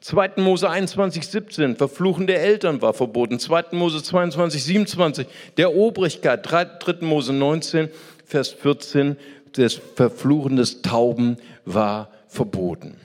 2. 0.00 0.32
Mose 0.36 0.70
21, 0.70 1.26
17, 1.26 1.76
Verfluchen 1.76 2.26
der 2.26 2.40
Eltern 2.42 2.80
war 2.80 2.94
verboten. 2.94 3.38
2. 3.38 3.64
Mose 3.72 4.02
22, 4.02 4.62
27, 4.62 5.26
der 5.56 5.74
Obrigkeit. 5.74 6.40
3. 6.42 6.98
Mose 7.00 7.32
19, 7.32 7.88
Vers 8.24 8.50
14, 8.50 9.16
das 9.52 9.74
Verfluchen 9.94 10.56
des 10.56 10.82
Tauben 10.82 11.38
war 11.64 12.10
verboten. 12.28 12.96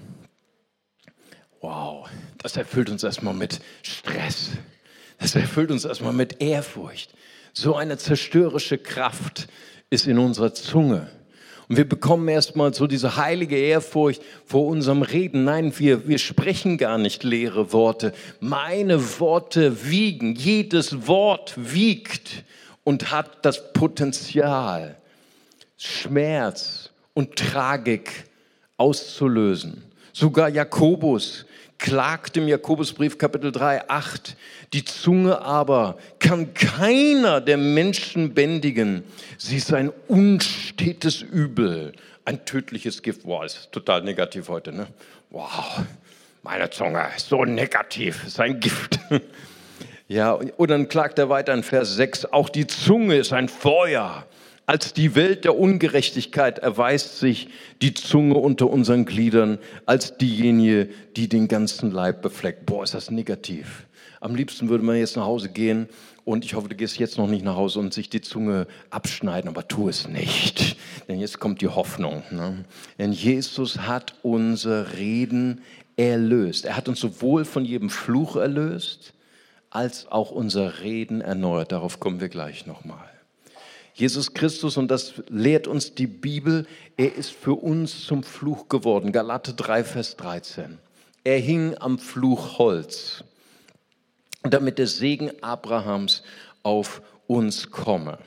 Wow, 1.61 2.07
das 2.39 2.57
erfüllt 2.57 2.89
uns 2.89 3.03
erstmal 3.03 3.33
mit 3.33 3.61
Stress. 3.83 4.51
Das 5.19 5.35
erfüllt 5.35 5.71
uns 5.71 5.85
erstmal 5.85 6.13
mit 6.13 6.41
Ehrfurcht. 6.41 7.13
So 7.53 7.75
eine 7.75 7.97
zerstörerische 7.97 8.77
Kraft 8.77 9.47
ist 9.89 10.07
in 10.07 10.17
unserer 10.17 10.53
Zunge. 10.53 11.09
Und 11.71 11.77
wir 11.77 11.87
bekommen 11.87 12.27
erstmal 12.27 12.73
so 12.73 12.85
diese 12.85 13.15
heilige 13.15 13.55
Ehrfurcht 13.55 14.21
vor 14.45 14.67
unserem 14.67 15.03
Reden. 15.03 15.45
Nein, 15.45 15.71
wir, 15.79 16.05
wir 16.05 16.17
sprechen 16.17 16.77
gar 16.77 16.97
nicht 16.97 17.23
leere 17.23 17.71
Worte. 17.71 18.11
Meine 18.41 19.21
Worte 19.21 19.89
wiegen. 19.89 20.35
Jedes 20.35 21.07
Wort 21.07 21.53
wiegt 21.55 22.43
und 22.83 23.13
hat 23.13 23.45
das 23.45 23.71
Potenzial, 23.71 24.97
Schmerz 25.77 26.89
und 27.13 27.37
Tragik 27.37 28.25
auszulösen. 28.75 29.81
Sogar 30.13 30.49
Jakobus 30.49 31.45
klagt 31.77 32.37
im 32.37 32.47
Jakobusbrief 32.47 33.17
Kapitel 33.17 33.51
3, 33.51 33.89
8. 33.89 34.37
Die 34.73 34.85
Zunge 34.85 35.41
aber 35.41 35.97
kann 36.19 36.53
keiner 36.53 37.41
der 37.41 37.57
Menschen 37.57 38.33
bändigen. 38.33 39.03
Sie 39.37 39.57
ist 39.57 39.73
ein 39.73 39.91
unstetes 40.07 41.21
Übel, 41.21 41.93
ein 42.23 42.45
tödliches 42.45 43.01
Gift. 43.01 43.21
Wow, 43.25 43.45
ist 43.45 43.71
total 43.71 44.03
negativ 44.03 44.47
heute, 44.47 44.71
ne? 44.71 44.87
Wow, 45.31 45.81
meine 46.43 46.69
Zunge 46.69 47.03
ist 47.15 47.29
so 47.29 47.45
negativ, 47.45 48.25
ist 48.25 48.39
ein 48.39 48.59
Gift. 48.59 48.99
Ja, 50.07 50.33
und 50.33 50.69
dann 50.69 50.89
klagt 50.89 51.19
er 51.19 51.29
weiter 51.29 51.53
in 51.53 51.63
Vers 51.63 51.95
6, 51.95 52.25
auch 52.25 52.49
die 52.49 52.67
Zunge 52.67 53.15
ist 53.15 53.31
ein 53.31 53.47
Feuer 53.47 54.25
als 54.71 54.93
die 54.93 55.15
Welt 55.15 55.43
der 55.43 55.59
Ungerechtigkeit 55.59 56.59
erweist 56.59 57.19
sich 57.19 57.49
die 57.81 57.93
Zunge 57.93 58.35
unter 58.35 58.69
unseren 58.69 59.03
Gliedern 59.03 59.57
als 59.85 60.17
diejenige, 60.17 60.87
die 61.17 61.27
den 61.27 61.49
ganzen 61.49 61.91
Leib 61.91 62.21
befleckt. 62.21 62.67
Boah, 62.67 62.85
ist 62.85 62.93
das 62.93 63.11
negativ. 63.11 63.85
Am 64.21 64.33
liebsten 64.33 64.69
würde 64.69 64.85
man 64.85 64.95
jetzt 64.95 65.17
nach 65.17 65.25
Hause 65.25 65.49
gehen 65.49 65.89
und 66.23 66.45
ich 66.45 66.53
hoffe, 66.53 66.69
du 66.69 66.75
gehst 66.75 66.97
jetzt 66.99 67.17
noch 67.17 67.27
nicht 67.27 67.43
nach 67.43 67.57
Hause 67.57 67.79
und 67.79 67.93
sich 67.93 68.09
die 68.09 68.21
Zunge 68.21 68.65
abschneiden, 68.91 69.49
aber 69.49 69.67
tu 69.67 69.89
es 69.89 70.07
nicht, 70.07 70.77
denn 71.09 71.19
jetzt 71.19 71.41
kommt 71.41 71.59
die 71.59 71.67
Hoffnung. 71.67 72.23
Ne? 72.31 72.63
Denn 72.97 73.11
Jesus 73.11 73.79
hat 73.79 74.15
unser 74.21 74.93
Reden 74.93 75.63
erlöst. 75.97 76.63
Er 76.63 76.77
hat 76.77 76.87
uns 76.87 77.01
sowohl 77.01 77.43
von 77.43 77.65
jedem 77.65 77.89
Fluch 77.89 78.37
erlöst, 78.37 79.15
als 79.69 80.09
auch 80.09 80.31
unser 80.31 80.79
Reden 80.79 81.19
erneuert. 81.19 81.73
Darauf 81.73 81.99
kommen 81.99 82.21
wir 82.21 82.29
gleich 82.29 82.65
nochmal. 82.65 83.10
Jesus 83.93 84.33
Christus, 84.33 84.77
und 84.77 84.89
das 84.89 85.13
lehrt 85.29 85.67
uns 85.67 85.93
die 85.95 86.07
Bibel, 86.07 86.65
er 86.97 87.15
ist 87.15 87.31
für 87.31 87.53
uns 87.53 88.05
zum 88.05 88.23
Fluch 88.23 88.69
geworden. 88.69 89.11
Galate 89.11 89.53
3, 89.53 89.83
Vers 89.83 90.15
13. 90.17 90.77
Er 91.23 91.37
hing 91.37 91.75
am 91.77 91.99
Fluchholz, 91.99 93.23
damit 94.43 94.79
der 94.79 94.87
Segen 94.87 95.31
Abrahams 95.41 96.23
auf 96.63 97.01
uns 97.27 97.69
komme. 97.69 98.17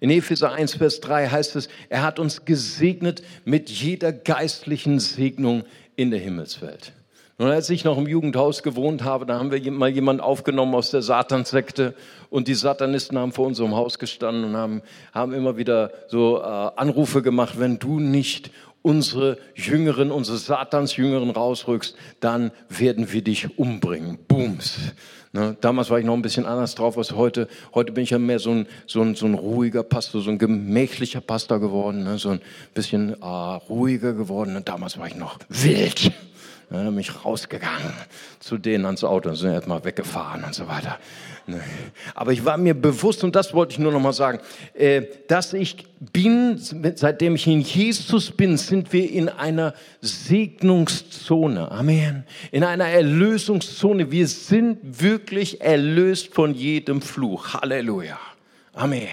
In 0.00 0.10
Epheser 0.10 0.52
1, 0.52 0.74
Vers 0.76 1.00
3 1.00 1.28
heißt 1.28 1.56
es, 1.56 1.68
er 1.88 2.02
hat 2.02 2.18
uns 2.18 2.44
gesegnet 2.44 3.22
mit 3.44 3.70
jeder 3.70 4.12
geistlichen 4.12 5.00
Segnung 5.00 5.64
in 5.96 6.10
der 6.10 6.20
Himmelswelt. 6.20 6.92
Und 7.36 7.46
als 7.46 7.68
ich 7.68 7.84
noch 7.84 7.98
im 7.98 8.06
Jugendhaus 8.06 8.62
gewohnt 8.62 9.02
habe, 9.02 9.26
da 9.26 9.38
haben 9.38 9.50
wir 9.50 9.72
mal 9.72 9.88
jemanden 9.88 10.22
aufgenommen 10.22 10.74
aus 10.74 10.90
der 10.90 11.02
Satanssekte 11.02 11.94
und 12.30 12.46
die 12.46 12.54
Satanisten 12.54 13.18
haben 13.18 13.32
vor 13.32 13.46
unserem 13.46 13.74
Haus 13.74 13.98
gestanden 13.98 14.44
und 14.44 14.56
haben, 14.56 14.82
haben 15.12 15.32
immer 15.32 15.56
wieder 15.56 15.90
so 16.06 16.38
äh, 16.38 16.44
Anrufe 16.44 17.22
gemacht, 17.22 17.58
wenn 17.58 17.80
du 17.80 17.98
nicht 17.98 18.52
unsere 18.82 19.38
Jüngeren, 19.56 20.12
unsere 20.12 20.38
Satansjüngeren 20.38 21.30
rausrückst, 21.30 21.96
dann 22.20 22.52
werden 22.68 23.12
wir 23.12 23.22
dich 23.22 23.58
umbringen. 23.58 24.18
Booms. 24.28 24.78
Ne? 25.32 25.56
Damals 25.60 25.90
war 25.90 25.98
ich 25.98 26.04
noch 26.04 26.14
ein 26.14 26.22
bisschen 26.22 26.46
anders 26.46 26.76
drauf 26.76 26.96
als 26.96 27.12
heute. 27.12 27.48
Heute 27.74 27.90
bin 27.90 28.04
ich 28.04 28.10
ja 28.10 28.18
mehr 28.18 28.38
so 28.38 28.50
ein, 28.50 28.66
so 28.86 29.00
ein, 29.00 29.16
so 29.16 29.26
ein 29.26 29.34
ruhiger 29.34 29.82
Pastor, 29.82 30.20
so 30.20 30.30
ein 30.30 30.38
gemächlicher 30.38 31.20
Pastor 31.20 31.58
geworden, 31.58 32.04
ne? 32.04 32.18
so 32.18 32.28
ein 32.28 32.40
bisschen 32.74 33.20
äh, 33.20 33.26
ruhiger 33.26 34.12
geworden. 34.12 34.54
Und 34.54 34.68
damals 34.68 34.98
war 34.98 35.08
ich 35.08 35.16
noch 35.16 35.38
wild. 35.48 36.12
Ne? 36.74 36.90
Bin 36.90 36.98
ich 36.98 37.24
rausgegangen 37.24 37.92
zu 38.40 38.58
denen 38.58 38.84
ans 38.84 39.04
Auto 39.04 39.30
und 39.30 39.36
sind 39.36 39.52
erstmal 39.52 39.84
weggefahren 39.84 40.44
und 40.44 40.54
so 40.54 40.66
weiter. 40.68 40.98
Ne? 41.46 41.60
Aber 42.14 42.32
ich 42.32 42.44
war 42.44 42.56
mir 42.56 42.74
bewusst, 42.74 43.22
und 43.22 43.36
das 43.36 43.54
wollte 43.54 43.72
ich 43.72 43.78
nur 43.78 43.92
noch 43.92 44.00
mal 44.00 44.12
sagen, 44.12 44.40
äh, 44.74 45.02
dass 45.28 45.52
ich 45.52 45.86
bin, 46.12 46.58
seitdem 46.58 47.36
ich 47.36 47.46
in 47.46 47.60
Jesus 47.60 48.30
bin, 48.30 48.56
sind 48.56 48.92
wir 48.92 49.10
in 49.10 49.28
einer 49.28 49.74
Segnungszone. 50.00 51.70
Amen. 51.70 52.24
In 52.50 52.64
einer 52.64 52.86
Erlösungszone. 52.86 54.10
Wir 54.10 54.26
sind 54.28 55.00
wirklich 55.00 55.60
erlöst 55.60 56.34
von 56.34 56.54
jedem 56.54 57.00
Fluch. 57.00 57.54
Halleluja. 57.54 58.18
Amen. 58.72 59.08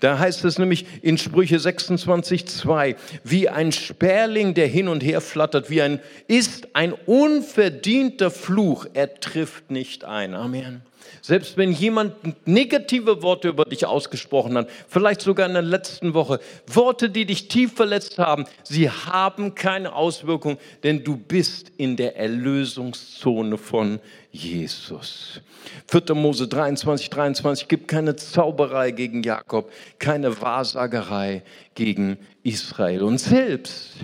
Da 0.00 0.18
heißt 0.18 0.44
es 0.44 0.58
nämlich 0.58 0.86
in 1.02 1.18
Sprüche 1.18 1.58
26, 1.58 2.46
2, 2.46 2.96
wie 3.24 3.48
ein 3.48 3.72
Sperling, 3.72 4.54
der 4.54 4.66
hin 4.66 4.88
und 4.88 5.02
her 5.02 5.20
flattert, 5.20 5.70
wie 5.70 5.82
ein, 5.82 6.00
ist 6.28 6.68
ein 6.74 6.92
unverdienter 6.92 8.30
Fluch, 8.30 8.86
er 8.92 9.14
trifft 9.14 9.70
nicht 9.70 10.04
ein. 10.04 10.34
Amen. 10.34 10.82
Selbst 11.22 11.56
wenn 11.56 11.72
jemand 11.72 12.14
negative 12.46 13.22
Worte 13.22 13.48
über 13.48 13.64
dich 13.64 13.86
ausgesprochen 13.86 14.56
hat, 14.56 14.68
vielleicht 14.88 15.20
sogar 15.20 15.46
in 15.46 15.54
der 15.54 15.62
letzten 15.62 16.14
Woche, 16.14 16.40
Worte, 16.66 17.10
die 17.10 17.24
dich 17.24 17.48
tief 17.48 17.74
verletzt 17.74 18.18
haben, 18.18 18.44
sie 18.62 18.90
haben 18.90 19.54
keine 19.54 19.94
Auswirkung, 19.94 20.58
denn 20.82 21.04
du 21.04 21.16
bist 21.16 21.72
in 21.76 21.96
der 21.96 22.16
Erlösungszone 22.16 23.58
von 23.58 24.00
Jesus. 24.30 25.40
4. 25.88 26.14
Mose 26.14 26.48
23, 26.48 27.10
23 27.10 27.68
gibt 27.68 27.88
keine 27.88 28.16
Zauberei 28.16 28.90
gegen 28.90 29.22
Jakob, 29.22 29.70
keine 29.98 30.40
Wahrsagerei 30.40 31.42
gegen 31.74 32.18
Israel. 32.42 33.02
Und 33.02 33.18
selbst 33.18 33.94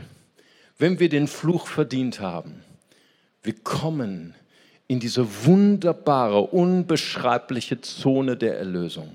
wenn 0.79 0.99
wir 0.99 1.09
den 1.09 1.29
Fluch 1.29 1.67
verdient 1.67 2.21
haben, 2.21 2.65
wir 3.43 3.55
kommen 3.55 4.35
in 4.93 5.01
diese 5.01 5.27
wunderbare, 5.47 6.43
unbeschreibliche 6.43 7.81
Zone 7.81 8.37
der 8.37 8.59
Erlösung. 8.59 9.11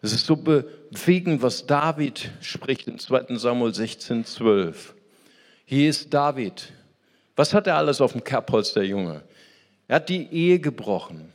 Es 0.00 0.14
ist 0.14 0.24
so 0.24 0.34
bewegend, 0.34 1.42
was 1.42 1.66
David 1.66 2.30
spricht 2.40 2.88
in 2.88 2.98
2 2.98 3.36
Samuel 3.36 3.74
16, 3.74 4.24
12. 4.24 4.94
Hier 5.66 5.90
ist 5.90 6.14
David. 6.14 6.72
Was 7.36 7.52
hat 7.52 7.66
er 7.66 7.76
alles 7.76 8.00
auf 8.00 8.12
dem 8.12 8.24
Kerbholz, 8.24 8.72
der 8.72 8.86
Junge? 8.86 9.20
Er 9.88 9.96
hat 9.96 10.08
die 10.08 10.26
Ehe 10.32 10.58
gebrochen. 10.58 11.34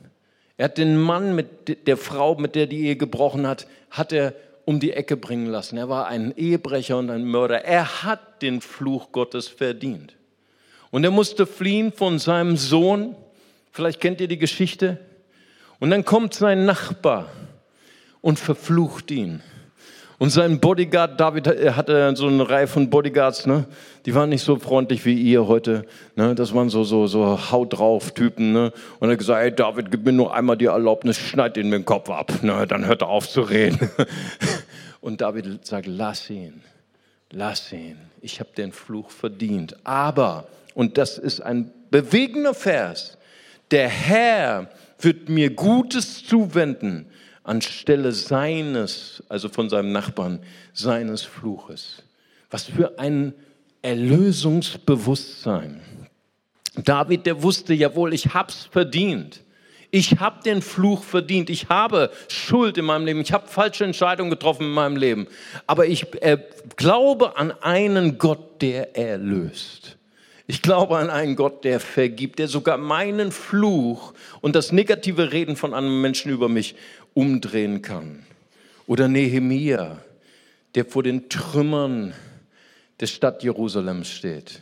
Er 0.58 0.66
hat 0.66 0.80
den 0.80 1.00
Mann 1.00 1.36
mit 1.36 1.86
der 1.86 1.98
Frau, 1.98 2.34
mit 2.34 2.56
der 2.56 2.66
die 2.66 2.88
Ehe 2.88 2.96
gebrochen 2.96 3.46
hat, 3.46 3.68
hat 3.92 4.12
er 4.14 4.34
um 4.66 4.80
die 4.80 4.94
Ecke 4.94 5.16
bringen 5.16 5.46
lassen. 5.46 5.78
Er 5.78 5.90
war 5.90 6.08
ein 6.08 6.36
Ehebrecher 6.36 6.98
und 6.98 7.12
ein 7.12 7.26
Mörder. 7.26 7.64
Er 7.66 8.02
hat 8.02 8.42
den 8.42 8.62
Fluch 8.62 9.12
Gottes 9.12 9.48
verdient. 9.48 10.16
Und 10.90 11.04
er 11.04 11.12
musste 11.12 11.46
fliehen 11.46 11.92
von 11.92 12.18
seinem 12.18 12.58
Sohn. 12.58 13.16
Vielleicht 13.74 14.00
kennt 14.00 14.22
ihr 14.22 14.28
die 14.28 14.38
Geschichte. 14.38 15.00
Und 15.80 15.90
dann 15.90 16.06
kommt 16.06 16.36
sein 16.36 16.66
Nachbar 16.66 17.26
und 18.22 18.38
verflucht 18.38 19.10
ihn. 19.10 19.42
Und 20.20 20.30
sein 20.30 20.60
Bodyguard, 20.60 21.20
David 21.20 21.48
er 21.48 21.76
hatte 21.76 22.16
so 22.16 22.28
eine 22.28 22.48
Reihe 22.48 22.68
von 22.68 22.90
Bodyguards, 22.90 23.48
ne? 23.48 23.66
die 24.06 24.14
waren 24.14 24.30
nicht 24.30 24.44
so 24.44 24.58
freundlich 24.58 25.04
wie 25.06 25.16
ihr 25.16 25.48
heute. 25.48 25.86
Ne? 26.16 26.36
Das 26.36 26.54
waren 26.54 26.70
so, 26.70 26.84
so, 26.84 27.08
so 27.08 27.52
Haut 27.52 27.78
drauf 27.78 28.12
Typen. 28.12 28.54
Ne? 28.54 28.72
Und 29.00 29.10
er 29.10 29.14
hat 29.14 29.18
gesagt, 29.18 29.42
hey 29.42 29.54
David, 29.54 29.90
gib 29.90 30.06
mir 30.06 30.14
nur 30.14 30.34
einmal 30.34 30.56
die 30.56 30.66
Erlaubnis, 30.66 31.18
schneid 31.18 31.58
ihn 31.58 31.70
mit 31.70 31.80
dem 31.80 31.86
Kopf 31.86 32.12
ab. 32.12 32.32
Ne? 32.44 32.68
Dann 32.68 32.86
hört 32.86 33.02
er 33.02 33.10
auf 33.10 33.28
zu 33.28 33.42
reden. 33.42 33.90
Und 35.02 35.20
David 35.20 35.66
sagt, 35.66 35.88
lass 35.88 36.30
ihn, 36.30 36.62
lass 37.32 37.74
ihn. 37.74 37.98
Ich 38.22 38.40
habe 38.40 38.52
den 38.56 38.72
Fluch 38.72 39.10
verdient. 39.10 39.76
Aber, 39.84 40.48
und 40.76 40.98
das 40.98 41.18
ist 41.18 41.42
ein 41.42 41.74
bewegender 41.92 42.54
Vers, 42.54 43.18
der 43.74 43.90
Herr 43.90 44.70
wird 45.00 45.28
mir 45.28 45.50
Gutes 45.50 46.24
zuwenden 46.24 47.08
anstelle 47.44 48.14
seines, 48.14 49.22
also 49.28 49.50
von 49.50 49.70
seinem 49.70 49.92
Nachbarn, 49.92 50.40
seines 50.74 51.24
Fluches. 51.24 52.04
Was 52.50 52.64
für 52.66 52.98
ein 53.00 53.34
Erlösungsbewusstsein. 53.82 55.82
David, 56.76 57.26
der 57.26 57.44
wusste, 57.44 57.74
jawohl, 57.74 58.14
ich 58.14 58.34
hab's 58.34 58.70
verdient. 58.72 59.42
Ich 59.92 60.20
habe 60.20 60.42
den 60.44 60.62
Fluch 60.62 61.04
verdient. 61.04 61.50
Ich 61.50 61.68
habe 61.70 62.12
Schuld 62.28 62.78
in 62.78 62.86
meinem 62.86 63.06
Leben. 63.06 63.22
Ich 63.22 63.34
habe 63.34 63.48
falsche 63.48 63.86
Entscheidungen 63.86 64.30
getroffen 64.30 64.64
in 64.64 64.72
meinem 64.72 64.96
Leben. 64.96 65.28
Aber 65.68 65.86
ich 65.86 66.14
äh, 66.22 66.38
glaube 66.78 67.38
an 67.38 67.52
einen 67.62 68.18
Gott, 68.18 68.62
der 68.62 68.96
erlöst. 68.96 69.98
Ich 70.46 70.62
glaube 70.62 70.98
an 70.98 71.10
einen 71.10 71.36
Gott, 71.36 71.64
der 71.64 71.80
vergibt, 71.80 72.40
der 72.40 72.50
sogar 72.50 72.78
meinen 72.78 73.32
Fluch 73.32 74.14
und 74.42 74.56
das 74.56 74.72
negative 74.74 75.32
Reden 75.32 75.56
von 75.56 75.74
anderen 75.74 76.02
Menschen 76.02 76.32
über 76.32 76.50
mich 76.50 76.76
umdrehen 77.14 77.82
kann. 77.82 78.26
Oder 78.86 79.08
Nehemia, 79.08 80.04
der 80.76 80.84
vor 80.84 81.02
den 81.04 81.30
Trümmern 81.30 82.14
der 83.00 83.08
Stadt 83.08 83.44
Jerusalem 83.44 84.04
steht. 84.04 84.62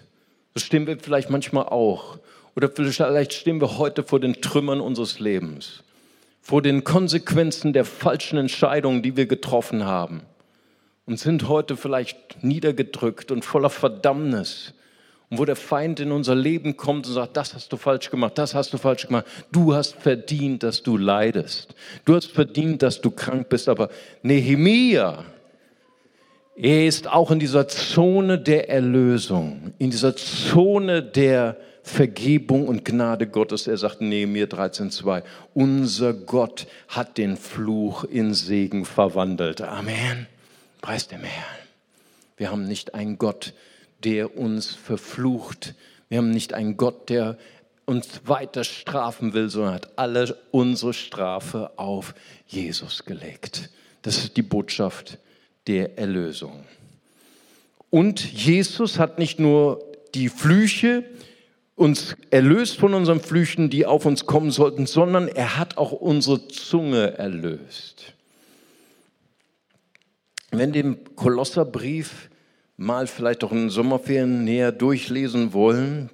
So 0.53 0.59
stehen 0.59 0.85
wir 0.85 0.99
vielleicht 0.99 1.31
manchmal 1.31 1.65
auch. 1.65 2.19
Oder 2.55 2.69
vielleicht 2.69 3.33
stehen 3.33 3.59
wir 3.59 3.77
heute 3.77 4.03
vor 4.03 4.19
den 4.19 4.41
Trümmern 4.41 4.81
unseres 4.81 5.19
Lebens. 5.19 5.83
Vor 6.41 6.61
den 6.61 6.83
Konsequenzen 6.83 7.73
der 7.73 7.85
falschen 7.85 8.37
Entscheidungen, 8.37 9.01
die 9.01 9.17
wir 9.17 9.25
getroffen 9.25 9.85
haben. 9.85 10.21
Und 11.07 11.17
sind 11.17 11.47
heute 11.47 11.75
vielleicht 11.75 12.43
niedergedrückt 12.43 13.31
und 13.31 13.43
voller 13.43 13.69
Verdammnis 13.71 14.73
und 15.31 15.37
wo 15.37 15.45
der 15.45 15.55
Feind 15.55 16.01
in 16.01 16.11
unser 16.11 16.35
Leben 16.35 16.75
kommt 16.75 17.07
und 17.07 17.13
sagt, 17.13 17.37
das 17.37 17.53
hast 17.53 17.71
du 17.71 17.77
falsch 17.77 18.11
gemacht, 18.11 18.37
das 18.37 18.53
hast 18.53 18.73
du 18.73 18.77
falsch 18.77 19.07
gemacht. 19.07 19.25
Du 19.51 19.73
hast 19.73 19.95
verdient, 19.95 20.61
dass 20.61 20.83
du 20.83 20.97
leidest. 20.97 21.73
Du 22.03 22.15
hast 22.15 22.27
verdient, 22.27 22.81
dass 22.81 22.99
du 22.99 23.11
krank 23.11 23.47
bist. 23.47 23.69
Aber 23.69 23.89
Nehemia, 24.23 25.23
er 26.57 26.85
ist 26.85 27.07
auch 27.07 27.31
in 27.31 27.39
dieser 27.39 27.67
Zone 27.69 28.39
der 28.39 28.69
Erlösung, 28.69 29.73
in 29.79 29.89
dieser 29.89 30.17
Zone 30.17 31.01
der 31.01 31.55
Vergebung 31.81 32.67
und 32.67 32.83
Gnade 32.83 33.25
Gottes. 33.25 33.67
Er 33.67 33.77
sagt 33.77 34.01
Nehemiah 34.01 34.45
13,2, 34.45 35.23
unser 35.53 36.13
Gott 36.13 36.67
hat 36.89 37.17
den 37.17 37.37
Fluch 37.37 38.03
in 38.03 38.33
Segen 38.33 38.83
verwandelt. 38.83 39.61
Amen. 39.61 40.27
Preis 40.81 41.07
dem 41.07 41.21
Herrn. 41.21 41.57
Wir 42.35 42.51
haben 42.51 42.67
nicht 42.67 42.95
einen 42.95 43.17
Gott, 43.17 43.53
uns 44.35 44.73
verflucht. 44.73 45.75
Wir 46.09 46.17
haben 46.19 46.31
nicht 46.31 46.53
einen 46.53 46.77
Gott, 46.77 47.09
der 47.09 47.37
uns 47.85 48.21
weiter 48.25 48.63
strafen 48.63 49.33
will, 49.33 49.49
sondern 49.49 49.73
hat 49.73 49.97
alle 49.97 50.37
unsere 50.51 50.93
Strafe 50.93 51.71
auf 51.77 52.13
Jesus 52.47 53.05
gelegt. 53.05 53.69
Das 54.01 54.17
ist 54.17 54.37
die 54.37 54.41
Botschaft 54.41 55.17
der 55.67 55.97
Erlösung. 55.97 56.63
Und 57.89 58.23
Jesus 58.31 58.97
hat 58.97 59.19
nicht 59.19 59.39
nur 59.39 59.83
die 60.15 60.29
Flüche 60.29 61.03
uns 61.75 62.15
erlöst 62.29 62.77
von 62.77 62.93
unseren 62.93 63.19
Flüchen, 63.19 63.69
die 63.69 63.85
auf 63.85 64.05
uns 64.05 64.25
kommen 64.25 64.51
sollten, 64.51 64.85
sondern 64.85 65.27
er 65.27 65.57
hat 65.57 65.77
auch 65.77 65.91
unsere 65.91 66.47
Zunge 66.47 67.17
erlöst. 67.17 68.13
Wenn 70.51 70.71
dem 70.71 71.15
Kolosserbrief 71.15 72.29
mal 72.81 73.05
vielleicht 73.07 73.43
auch 73.43 73.51
in 73.51 73.59
den 73.59 73.69
Sommerferien 73.69 74.43
näher 74.43 74.71
durchlesen 74.71 75.53
wollen, 75.53 76.09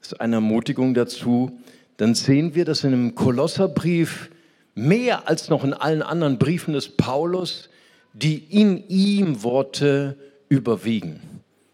ist 0.00 0.20
eine 0.20 0.36
Ermutigung 0.36 0.94
dazu, 0.94 1.58
dann 1.96 2.14
sehen 2.14 2.54
wir, 2.54 2.64
dass 2.64 2.84
in 2.84 2.92
dem 2.92 3.14
Kolosserbrief 3.14 4.30
mehr 4.74 5.28
als 5.28 5.48
noch 5.48 5.64
in 5.64 5.74
allen 5.74 6.02
anderen 6.02 6.38
Briefen 6.38 6.74
des 6.74 6.88
Paulus 6.88 7.68
die 8.14 8.36
in 8.36 8.88
ihm 8.88 9.42
Worte 9.42 10.16
überwiegen. 10.48 11.20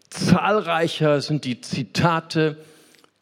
Zahlreicher 0.09 1.21
sind 1.21 1.45
die 1.45 1.61
Zitate 1.61 2.57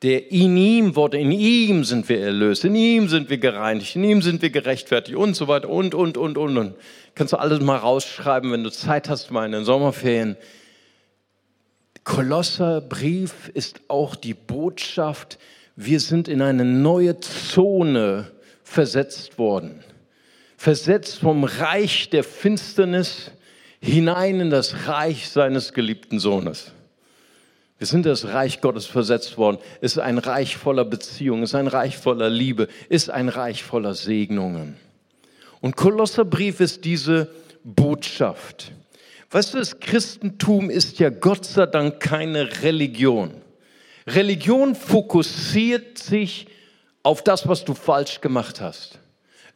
der 0.02 0.30
in 0.30 0.56
ihm 0.58 0.94
Worte, 0.94 1.16
in 1.16 1.32
ihm 1.32 1.82
sind 1.82 2.08
wir 2.10 2.20
erlöst, 2.20 2.66
in 2.66 2.74
ihm 2.74 3.08
sind 3.08 3.30
wir 3.30 3.38
gereinigt, 3.38 3.96
in 3.96 4.04
ihm 4.04 4.20
sind 4.20 4.42
wir 4.42 4.50
gerechtfertigt 4.50 5.16
und 5.16 5.34
so 5.34 5.48
weiter 5.48 5.70
und, 5.70 5.94
und, 5.94 6.18
und, 6.18 6.36
und. 6.36 6.58
und. 6.58 6.74
Kannst 7.14 7.32
du 7.32 7.38
alles 7.38 7.60
mal 7.60 7.78
rausschreiben, 7.78 8.52
wenn 8.52 8.62
du 8.62 8.70
Zeit 8.70 9.08
hast, 9.08 9.30
mal 9.30 9.46
in 9.46 9.52
den 9.52 9.64
Sommerferien. 9.64 10.36
Kolosserbrief 12.06 13.50
ist 13.52 13.80
auch 13.88 14.14
die 14.14 14.32
Botschaft, 14.32 15.38
wir 15.74 15.98
sind 15.98 16.28
in 16.28 16.40
eine 16.40 16.64
neue 16.64 17.18
Zone 17.18 18.30
versetzt 18.62 19.38
worden. 19.38 19.82
Versetzt 20.56 21.18
vom 21.18 21.42
Reich 21.42 22.08
der 22.08 22.22
Finsternis 22.22 23.32
hinein 23.80 24.38
in 24.38 24.50
das 24.50 24.86
Reich 24.86 25.28
seines 25.28 25.72
geliebten 25.72 26.20
Sohnes. 26.20 26.70
Wir 27.78 27.88
sind 27.88 28.06
das 28.06 28.24
Reich 28.26 28.60
Gottes 28.60 28.86
versetzt 28.86 29.36
worden. 29.36 29.58
Es 29.80 29.96
ist 29.96 29.98
ein 29.98 30.18
Reich 30.18 30.56
voller 30.56 30.84
Beziehungen, 30.84 31.42
es 31.42 31.50
ist 31.50 31.54
ein 31.56 31.66
Reich 31.66 31.96
voller 31.96 32.30
Liebe, 32.30 32.68
ist 32.88 33.10
ein 33.10 33.28
Reich 33.28 33.64
voller 33.64 33.94
Segnungen. 33.94 34.76
Und 35.60 35.74
Kolosserbrief 35.74 36.60
ist 36.60 36.84
diese 36.84 37.28
Botschaft. 37.64 38.70
Weißt 39.30 39.54
du, 39.54 39.58
das 39.58 39.80
Christentum 39.80 40.70
ist 40.70 40.98
ja 40.98 41.10
Gott 41.10 41.44
sei 41.44 41.66
Dank 41.66 42.00
keine 42.00 42.62
Religion. 42.62 43.32
Religion 44.06 44.74
fokussiert 44.74 45.98
sich 45.98 46.46
auf 47.02 47.22
das, 47.22 47.48
was 47.48 47.64
du 47.64 47.74
falsch 47.74 48.20
gemacht 48.20 48.60
hast. 48.60 49.00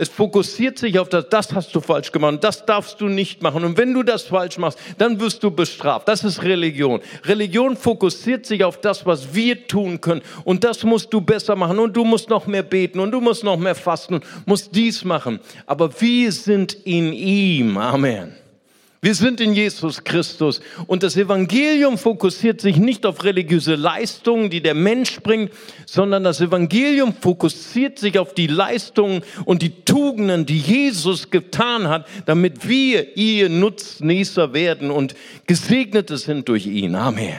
Es 0.00 0.08
fokussiert 0.08 0.78
sich 0.78 0.98
auf 0.98 1.10
das, 1.10 1.28
das 1.28 1.52
hast 1.52 1.74
du 1.74 1.80
falsch 1.82 2.10
gemacht, 2.10 2.42
das 2.42 2.64
darfst 2.64 3.02
du 3.02 3.08
nicht 3.08 3.42
machen. 3.42 3.64
Und 3.64 3.76
wenn 3.76 3.92
du 3.92 4.02
das 4.02 4.22
falsch 4.22 4.56
machst, 4.56 4.78
dann 4.96 5.20
wirst 5.20 5.42
du 5.42 5.50
bestraft. 5.50 6.08
Das 6.08 6.24
ist 6.24 6.42
Religion. 6.42 7.00
Religion 7.24 7.76
fokussiert 7.76 8.46
sich 8.46 8.64
auf 8.64 8.80
das, 8.80 9.04
was 9.04 9.34
wir 9.34 9.66
tun 9.66 10.00
können. 10.00 10.22
Und 10.44 10.64
das 10.64 10.84
musst 10.84 11.12
du 11.12 11.20
besser 11.20 11.54
machen. 11.54 11.78
Und 11.78 11.94
du 11.94 12.06
musst 12.06 12.30
noch 12.30 12.46
mehr 12.46 12.62
beten. 12.62 12.98
Und 12.98 13.10
du 13.10 13.20
musst 13.20 13.44
noch 13.44 13.58
mehr 13.58 13.74
fasten. 13.74 14.20
Musst 14.46 14.74
dies 14.74 15.04
machen. 15.04 15.38
Aber 15.66 15.90
wir 16.00 16.32
sind 16.32 16.72
in 16.72 17.12
ihm. 17.12 17.76
Amen. 17.76 18.34
Wir 19.02 19.14
sind 19.14 19.40
in 19.40 19.54
Jesus 19.54 20.04
Christus 20.04 20.60
und 20.86 21.02
das 21.02 21.16
Evangelium 21.16 21.96
fokussiert 21.96 22.60
sich 22.60 22.76
nicht 22.76 23.06
auf 23.06 23.24
religiöse 23.24 23.74
Leistungen, 23.74 24.50
die 24.50 24.60
der 24.60 24.74
Mensch 24.74 25.20
bringt, 25.20 25.52
sondern 25.86 26.22
das 26.22 26.42
Evangelium 26.42 27.14
fokussiert 27.14 27.98
sich 27.98 28.18
auf 28.18 28.34
die 28.34 28.46
Leistungen 28.46 29.22
und 29.46 29.62
die 29.62 29.86
Tugenden, 29.86 30.44
die 30.44 30.58
Jesus 30.58 31.30
getan 31.30 31.88
hat, 31.88 32.06
damit 32.26 32.68
wir 32.68 33.16
ihr 33.16 33.48
Nutznießer 33.48 34.52
werden 34.52 34.90
und 34.90 35.14
Gesegnete 35.46 36.18
sind 36.18 36.46
durch 36.50 36.66
ihn. 36.66 36.94
Amen. 36.94 37.38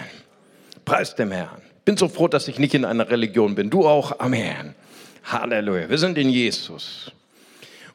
Preis 0.84 1.13
dem 1.13 1.32
Herrn. 1.32 1.62
Bin 1.86 1.95
so 1.95 2.08
froh, 2.08 2.28
dass 2.28 2.47
ich 2.47 2.58
nicht 2.58 2.74
in 2.74 2.86
einer 2.86 3.12
Religion 3.12 3.54
bin. 3.54 3.69
Du 3.69 3.88
auch. 3.88 4.19
Amen. 4.19 4.74
Halleluja. 5.26 5.89
Wir 5.89 5.97
sind 6.00 6.17
in 6.17 6.30
Jesus. 6.30 7.12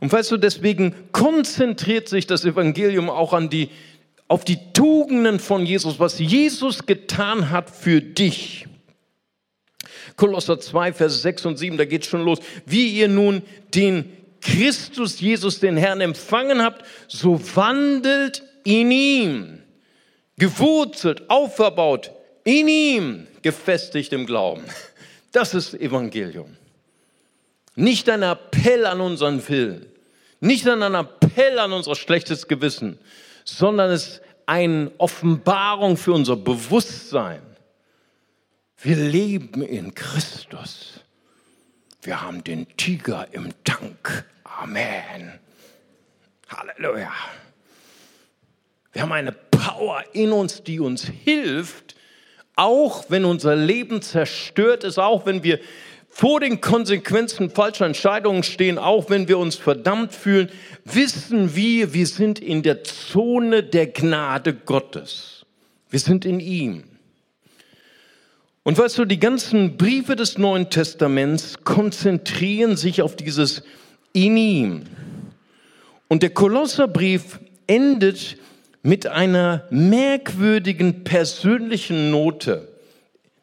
Und 0.00 0.12
weißt 0.12 0.30
du, 0.30 0.36
deswegen 0.36 0.94
konzentriert 1.12 2.08
sich 2.08 2.26
das 2.26 2.44
Evangelium 2.44 3.08
auch 3.08 3.32
an 3.32 3.48
die, 3.48 3.70
auf 4.28 4.44
die 4.44 4.58
Tugenden 4.72 5.38
von 5.40 5.64
Jesus, 5.64 5.98
was 5.98 6.18
Jesus 6.18 6.86
getan 6.86 7.50
hat 7.50 7.70
für 7.70 8.00
dich. 8.00 8.66
Kolosser 10.16 10.58
2, 10.58 10.92
Vers 10.92 11.22
6 11.22 11.46
und 11.46 11.58
7, 11.58 11.76
da 11.76 11.84
geht 11.84 12.06
schon 12.06 12.22
los. 12.22 12.38
Wie 12.64 12.88
ihr 12.88 13.08
nun 13.08 13.42
den 13.74 14.12
Christus 14.40 15.20
Jesus, 15.20 15.60
den 15.60 15.76
Herrn, 15.76 16.00
empfangen 16.00 16.62
habt, 16.62 16.84
so 17.08 17.40
wandelt 17.54 18.42
in 18.64 18.90
ihm, 18.90 19.62
gewurzelt, 20.38 21.28
auferbaut, 21.28 22.12
in 22.44 22.68
ihm, 22.68 23.26
gefestigt 23.42 24.12
im 24.12 24.26
Glauben. 24.26 24.62
Das 25.32 25.52
ist 25.52 25.74
Evangelium. 25.74 26.56
Nicht 27.76 28.08
ein 28.08 28.22
Appell 28.22 28.86
an 28.86 29.00
unseren 29.00 29.46
Willen, 29.48 29.86
nicht 30.40 30.66
ein 30.66 30.94
Appell 30.94 31.58
an 31.58 31.72
unser 31.72 31.94
schlechtes 31.94 32.48
Gewissen, 32.48 32.98
sondern 33.44 33.90
es 33.90 34.08
ist 34.08 34.22
eine 34.46 34.90
Offenbarung 34.98 35.96
für 35.96 36.12
unser 36.12 36.36
Bewusstsein. 36.36 37.42
Wir 38.78 38.96
leben 38.96 39.62
in 39.62 39.94
Christus. 39.94 41.00
Wir 42.02 42.22
haben 42.22 42.44
den 42.44 42.66
Tiger 42.76 43.26
im 43.32 43.52
Tank. 43.64 44.24
Amen. 44.44 45.38
Halleluja. 46.48 47.12
Wir 48.92 49.02
haben 49.02 49.12
eine 49.12 49.32
Power 49.32 50.02
in 50.12 50.32
uns, 50.32 50.62
die 50.62 50.80
uns 50.80 51.06
hilft, 51.06 51.96
auch 52.54 53.06
wenn 53.10 53.24
unser 53.24 53.54
Leben 53.54 54.00
zerstört 54.00 54.84
ist, 54.84 54.98
auch 54.98 55.26
wenn 55.26 55.42
wir 55.42 55.60
vor 56.18 56.40
den 56.40 56.62
Konsequenzen 56.62 57.50
falscher 57.50 57.84
Entscheidungen 57.84 58.42
stehen, 58.42 58.78
auch 58.78 59.10
wenn 59.10 59.28
wir 59.28 59.36
uns 59.36 59.56
verdammt 59.56 60.14
fühlen, 60.14 60.48
wissen 60.86 61.54
wir, 61.54 61.92
wir 61.92 62.06
sind 62.06 62.38
in 62.38 62.62
der 62.62 62.84
Zone 62.84 63.62
der 63.62 63.88
Gnade 63.88 64.54
Gottes. 64.54 65.44
Wir 65.90 66.00
sind 66.00 66.24
in 66.24 66.40
ihm. 66.40 66.84
Und 68.62 68.78
weißt 68.78 68.96
du, 68.96 69.04
die 69.04 69.20
ganzen 69.20 69.76
Briefe 69.76 70.16
des 70.16 70.38
Neuen 70.38 70.70
Testaments 70.70 71.58
konzentrieren 71.64 72.78
sich 72.78 73.02
auf 73.02 73.14
dieses 73.14 73.62
in 74.14 74.38
ihm. 74.38 74.84
Und 76.08 76.22
der 76.22 76.30
Kolosserbrief 76.30 77.40
endet 77.66 78.38
mit 78.82 79.06
einer 79.06 79.66
merkwürdigen 79.68 81.04
persönlichen 81.04 82.10
Note. 82.10 82.68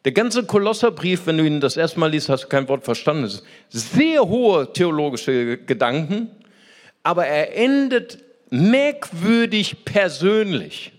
Der 0.04 0.12
ganze 0.12 0.44
Kolosserbrief, 0.44 1.26
wenn 1.26 1.38
du 1.38 1.46
ihn 1.46 1.60
das 1.60 1.78
erste 1.78 1.98
Mal 1.98 2.10
liest, 2.10 2.28
hast 2.28 2.44
du 2.44 2.48
kein 2.48 2.68
Wort 2.68 2.84
verstanden. 2.84 3.24
Es 3.24 3.42
ist 3.72 3.94
sehr 3.94 4.20
hohe 4.20 4.70
theologische 4.70 5.56
Gedanken, 5.56 6.28
aber 7.02 7.26
er 7.26 7.56
endet 7.56 8.18
merkwürdig 8.50 9.84
persönlich. 9.86 10.92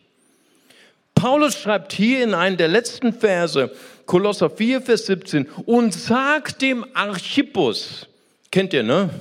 Paulus 1.13 1.55
schreibt 1.55 1.93
hier 1.93 2.23
in 2.23 2.33
einem 2.33 2.57
der 2.57 2.67
letzten 2.67 3.13
Verse, 3.13 3.71
Kolosser 4.07 4.49
4, 4.49 4.81
Vers 4.81 5.05
17, 5.05 5.47
und 5.65 5.93
sagt 5.93 6.63
dem 6.63 6.83
Archippus, 6.95 8.07
kennt 8.51 8.73
ihr, 8.73 8.83
ne? 8.83 9.11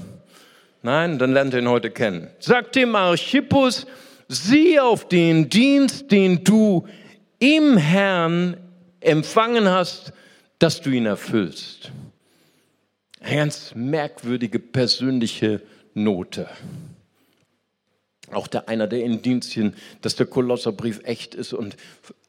Nein, 0.82 1.18
dann 1.18 1.32
lernt 1.32 1.54
ihr 1.54 1.60
ihn 1.60 1.68
heute 1.68 1.90
kennen. 1.90 2.28
Sagt 2.40 2.76
dem 2.76 2.96
Archippus, 2.96 3.86
sieh 4.28 4.80
auf 4.80 5.08
den 5.08 5.48
Dienst, 5.48 6.10
den 6.10 6.42
du 6.42 6.86
im 7.38 7.76
Herrn 7.76 8.56
empfangen 9.04 9.68
hast, 9.68 10.12
dass 10.58 10.80
du 10.80 10.90
ihn 10.90 11.06
erfüllst. 11.06 11.90
Eine 13.20 13.36
ganz 13.36 13.74
merkwürdige 13.74 14.58
persönliche 14.58 15.62
Note. 15.94 16.48
Auch 18.30 18.48
der 18.48 18.68
einer 18.68 18.86
der 18.86 19.04
Indizien, 19.04 19.74
dass 20.00 20.16
der 20.16 20.26
Kolosserbrief 20.26 21.00
echt 21.04 21.34
ist 21.34 21.52
und 21.52 21.76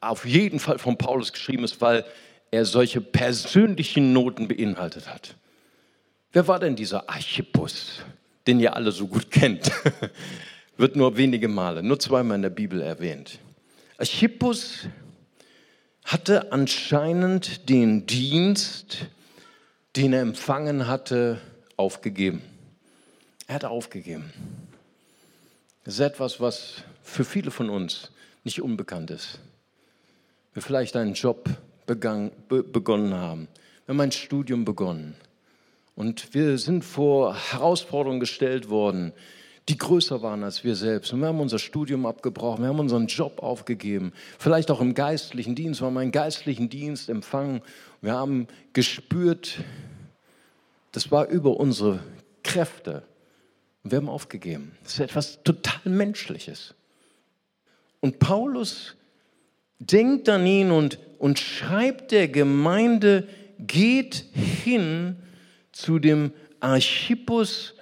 auf 0.00 0.24
jeden 0.24 0.58
Fall 0.58 0.78
von 0.78 0.96
Paulus 0.96 1.32
geschrieben 1.32 1.64
ist, 1.64 1.80
weil 1.80 2.04
er 2.50 2.64
solche 2.64 3.00
persönlichen 3.00 4.12
Noten 4.12 4.48
beinhaltet 4.48 5.12
hat. 5.12 5.34
Wer 6.32 6.46
war 6.48 6.58
denn 6.58 6.76
dieser 6.76 7.08
Archippus, 7.08 8.02
den 8.46 8.60
ihr 8.60 8.76
alle 8.76 8.92
so 8.92 9.06
gut 9.06 9.30
kennt? 9.30 9.70
Wird 10.76 10.94
nur 10.94 11.16
wenige 11.16 11.48
Male, 11.48 11.82
nur 11.82 11.98
zweimal 11.98 12.36
in 12.36 12.42
der 12.42 12.50
Bibel 12.50 12.82
erwähnt. 12.82 13.38
Archippus 13.96 14.86
hatte 16.06 16.52
anscheinend 16.52 17.68
den 17.68 18.06
Dienst, 18.06 19.08
den 19.96 20.12
er 20.12 20.22
empfangen 20.22 20.86
hatte, 20.86 21.40
aufgegeben. 21.76 22.42
Er 23.48 23.56
hat 23.56 23.64
aufgegeben. 23.64 24.32
Das 25.84 25.94
ist 25.94 26.00
etwas, 26.00 26.40
was 26.40 26.82
für 27.02 27.24
viele 27.24 27.50
von 27.50 27.70
uns 27.70 28.10
nicht 28.44 28.62
unbekannt 28.62 29.10
ist. 29.10 29.40
Wir 30.54 30.62
vielleicht 30.62 30.96
einen 30.96 31.14
Job 31.14 31.50
begann, 31.86 32.30
be, 32.48 32.62
begonnen 32.62 33.14
haben. 33.14 33.48
Wir 33.84 33.92
haben 33.92 34.00
ein 34.00 34.12
Studium 34.12 34.64
begonnen. 34.64 35.16
Und 35.96 36.34
wir 36.34 36.58
sind 36.58 36.84
vor 36.84 37.36
Herausforderungen 37.52 38.20
gestellt 38.20 38.68
worden, 38.68 39.12
die 39.68 39.78
größer 39.78 40.22
waren 40.22 40.44
als 40.44 40.62
wir 40.62 40.76
selbst. 40.76 41.12
Und 41.12 41.20
wir 41.20 41.28
haben 41.28 41.40
unser 41.40 41.58
Studium 41.58 42.06
abgebrochen, 42.06 42.62
wir 42.62 42.68
haben 42.68 42.78
unseren 42.78 43.06
Job 43.06 43.42
aufgegeben, 43.42 44.12
vielleicht 44.38 44.70
auch 44.70 44.80
im 44.80 44.94
geistlichen 44.94 45.54
Dienst, 45.54 45.80
wir 45.80 45.86
haben 45.86 45.96
einen 45.96 46.12
geistlichen 46.12 46.68
Dienst 46.68 47.08
empfangen. 47.08 47.62
Wir 48.00 48.12
haben 48.12 48.46
gespürt, 48.72 49.58
das 50.92 51.10
war 51.10 51.26
über 51.28 51.58
unsere 51.58 52.00
Kräfte. 52.42 53.02
Und 53.82 53.90
wir 53.90 53.98
haben 53.98 54.08
aufgegeben. 54.08 54.72
Das 54.82 54.94
ist 54.94 55.00
etwas 55.00 55.42
total 55.42 55.92
Menschliches. 55.92 56.74
Und 58.00 58.18
Paulus 58.18 58.96
denkt 59.78 60.28
an 60.28 60.46
ihn 60.46 60.70
und, 60.70 60.98
und 61.18 61.38
schreibt 61.38 62.12
der 62.12 62.28
Gemeinde, 62.28 63.28
geht 63.58 64.24
hin 64.32 65.16
zu 65.72 65.98
dem 65.98 66.32
Archippus 66.60 67.75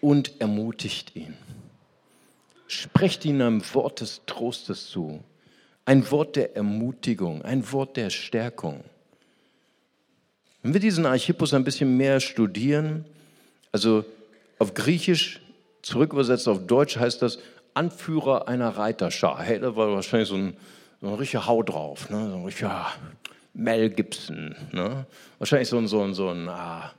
und 0.00 0.40
ermutigt 0.40 1.16
ihn. 1.16 1.34
Sprecht 2.66 3.24
ihm 3.24 3.40
ein 3.40 3.62
Wort 3.74 4.00
des 4.00 4.22
Trostes 4.26 4.88
zu, 4.88 5.22
ein 5.84 6.10
Wort 6.10 6.36
der 6.36 6.54
Ermutigung, 6.54 7.42
ein 7.42 7.72
Wort 7.72 7.96
der 7.96 8.10
Stärkung. 8.10 8.84
Wenn 10.62 10.74
wir 10.74 10.80
diesen 10.80 11.06
Archippus 11.06 11.54
ein 11.54 11.64
bisschen 11.64 11.96
mehr 11.96 12.20
studieren, 12.20 13.04
also 13.72 14.04
auf 14.58 14.74
Griechisch 14.74 15.40
zurückübersetzt 15.82 16.48
auf 16.48 16.66
Deutsch 16.66 16.96
heißt 16.96 17.22
das 17.22 17.38
Anführer 17.74 18.48
einer 18.48 18.70
Reiterschar. 18.70 19.40
Hey, 19.40 19.60
da 19.60 19.76
war 19.76 19.92
wahrscheinlich 19.92 20.28
so 20.28 20.34
ein, 20.34 20.56
so 21.00 21.08
ein 21.08 21.14
richtiger 21.14 21.46
Hau 21.46 21.62
drauf, 21.62 22.10
ne? 22.10 22.28
so 22.28 22.36
ein 22.36 22.44
richtiger 22.44 22.86
Mel 23.54 23.88
Gibson. 23.88 24.56
Ne? 24.72 25.06
Wahrscheinlich 25.38 25.68
so 25.68 25.78
ein, 25.78 25.86
so 25.86 26.02
ein, 26.02 26.12
so 26.12 26.28
ein 26.28 26.48
ah, 26.48 26.92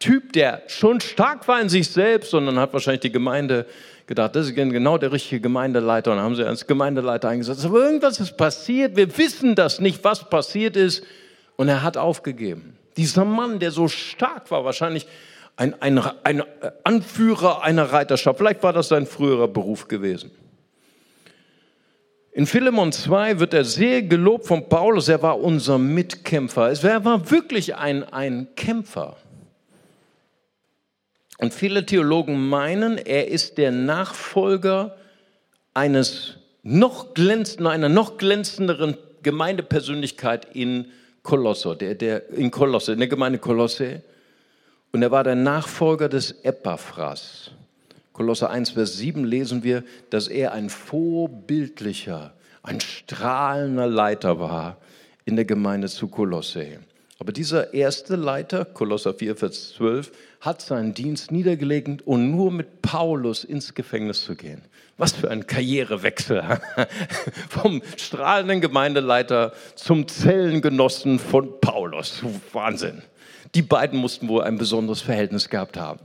Typ, 0.00 0.32
der 0.32 0.62
schon 0.66 1.00
stark 1.00 1.46
war 1.46 1.60
in 1.60 1.68
sich 1.68 1.88
selbst, 1.88 2.30
sondern 2.30 2.58
hat 2.58 2.72
wahrscheinlich 2.72 3.02
die 3.02 3.12
Gemeinde 3.12 3.66
gedacht, 4.06 4.34
das 4.34 4.48
ist 4.48 4.56
genau 4.56 4.98
der 4.98 5.12
richtige 5.12 5.40
Gemeindeleiter 5.40 6.10
und 6.10 6.16
dann 6.16 6.24
haben 6.24 6.34
sie 6.34 6.44
als 6.44 6.66
Gemeindeleiter 6.66 7.28
eingesetzt. 7.28 7.64
Aber 7.64 7.84
irgendwas 7.84 8.18
ist 8.18 8.36
passiert, 8.36 8.96
wir 8.96 9.16
wissen 9.18 9.54
das 9.54 9.78
nicht, 9.78 10.02
was 10.02 10.28
passiert 10.28 10.76
ist 10.76 11.04
und 11.56 11.68
er 11.68 11.82
hat 11.82 11.96
aufgegeben. 11.96 12.76
Dieser 12.96 13.24
Mann, 13.24 13.60
der 13.60 13.70
so 13.70 13.86
stark 13.88 14.50
war, 14.50 14.64
wahrscheinlich 14.64 15.06
ein, 15.56 15.80
ein, 15.82 15.98
ein 16.24 16.42
Anführer 16.82 17.62
einer 17.62 17.92
Reiterschaft, 17.92 18.38
vielleicht 18.38 18.62
war 18.62 18.72
das 18.72 18.88
sein 18.88 19.06
früherer 19.06 19.48
Beruf 19.48 19.86
gewesen. 19.86 20.30
In 22.32 22.46
Philemon 22.46 22.90
2 22.90 23.38
wird 23.38 23.52
er 23.52 23.64
sehr 23.64 24.02
gelobt 24.02 24.46
von 24.46 24.68
Paulus, 24.68 25.08
er 25.08 25.20
war 25.22 25.38
unser 25.38 25.78
Mitkämpfer. 25.78 26.72
Er 26.82 27.04
war 27.04 27.30
wirklich 27.30 27.76
ein, 27.76 28.02
ein 28.04 28.48
Kämpfer. 28.56 29.16
Und 31.40 31.54
viele 31.54 31.86
Theologen 31.86 32.48
meinen, 32.48 32.98
er 32.98 33.28
ist 33.28 33.56
der 33.56 33.72
Nachfolger 33.72 34.96
eines 35.72 36.36
noch 36.62 37.14
glänzenden, 37.14 37.66
einer 37.66 37.88
noch 37.88 38.18
glänzenderen 38.18 38.98
Gemeindepersönlichkeit 39.22 40.54
in 40.54 40.86
Kolosse, 41.22 41.76
der, 41.76 41.94
der, 41.94 42.28
in 42.30 42.50
Kolosse, 42.50 42.92
in 42.92 42.98
der 42.98 43.08
Gemeinde 43.08 43.38
Kolosse. 43.38 44.02
Und 44.92 45.02
er 45.02 45.10
war 45.10 45.24
der 45.24 45.34
Nachfolger 45.34 46.10
des 46.10 46.32
Epaphras. 46.44 47.52
Kolosse 48.12 48.50
1, 48.50 48.70
Vers 48.70 48.98
7 48.98 49.24
lesen 49.24 49.62
wir, 49.62 49.82
dass 50.10 50.28
er 50.28 50.52
ein 50.52 50.68
vorbildlicher, 50.68 52.34
ein 52.62 52.80
strahlender 52.80 53.86
Leiter 53.86 54.38
war 54.38 54.76
in 55.24 55.36
der 55.36 55.46
Gemeinde 55.46 55.88
zu 55.88 56.08
Kolosse. 56.08 56.80
Aber 57.20 57.32
dieser 57.32 57.74
erste 57.74 58.16
Leiter, 58.16 58.64
Kolosser 58.64 59.12
4, 59.12 59.36
Vers 59.36 59.74
12, 59.74 60.10
hat 60.40 60.62
seinen 60.62 60.94
Dienst 60.94 61.30
niedergelegt 61.30 62.00
und 62.06 62.30
nur 62.30 62.50
mit 62.50 62.80
Paulus 62.80 63.44
ins 63.44 63.74
Gefängnis 63.74 64.24
zu 64.24 64.34
gehen. 64.34 64.62
Was 64.96 65.12
für 65.12 65.30
ein 65.30 65.46
Karrierewechsel. 65.46 66.42
Vom 67.50 67.82
strahlenden 67.98 68.62
Gemeindeleiter 68.62 69.52
zum 69.74 70.08
Zellengenossen 70.08 71.18
von 71.18 71.60
Paulus. 71.60 72.22
Wahnsinn. 72.54 73.02
Die 73.54 73.62
beiden 73.62 73.98
mussten 73.98 74.26
wohl 74.28 74.42
ein 74.42 74.56
besonderes 74.56 75.02
Verhältnis 75.02 75.50
gehabt 75.50 75.76
haben. 75.76 76.00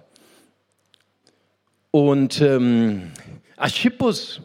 Und 1.91 2.41
ähm, 2.41 3.13
Archippus 3.55 4.41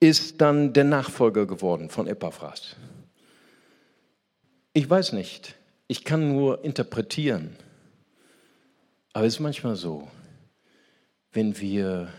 ist 0.00 0.40
dann 0.40 0.72
der 0.72 0.84
Nachfolger 0.84 1.44
geworden 1.44 1.90
von 1.90 2.06
Epaphras. 2.06 2.76
Ich 4.78 4.88
weiß 4.88 5.12
nicht. 5.12 5.56
Ich 5.88 6.04
kann 6.04 6.28
nur 6.28 6.64
interpretieren. 6.64 7.56
Aber 9.12 9.26
es 9.26 9.34
ist 9.34 9.40
manchmal 9.40 9.74
so, 9.74 10.06
wenn 11.32 11.58
wir 11.58 12.12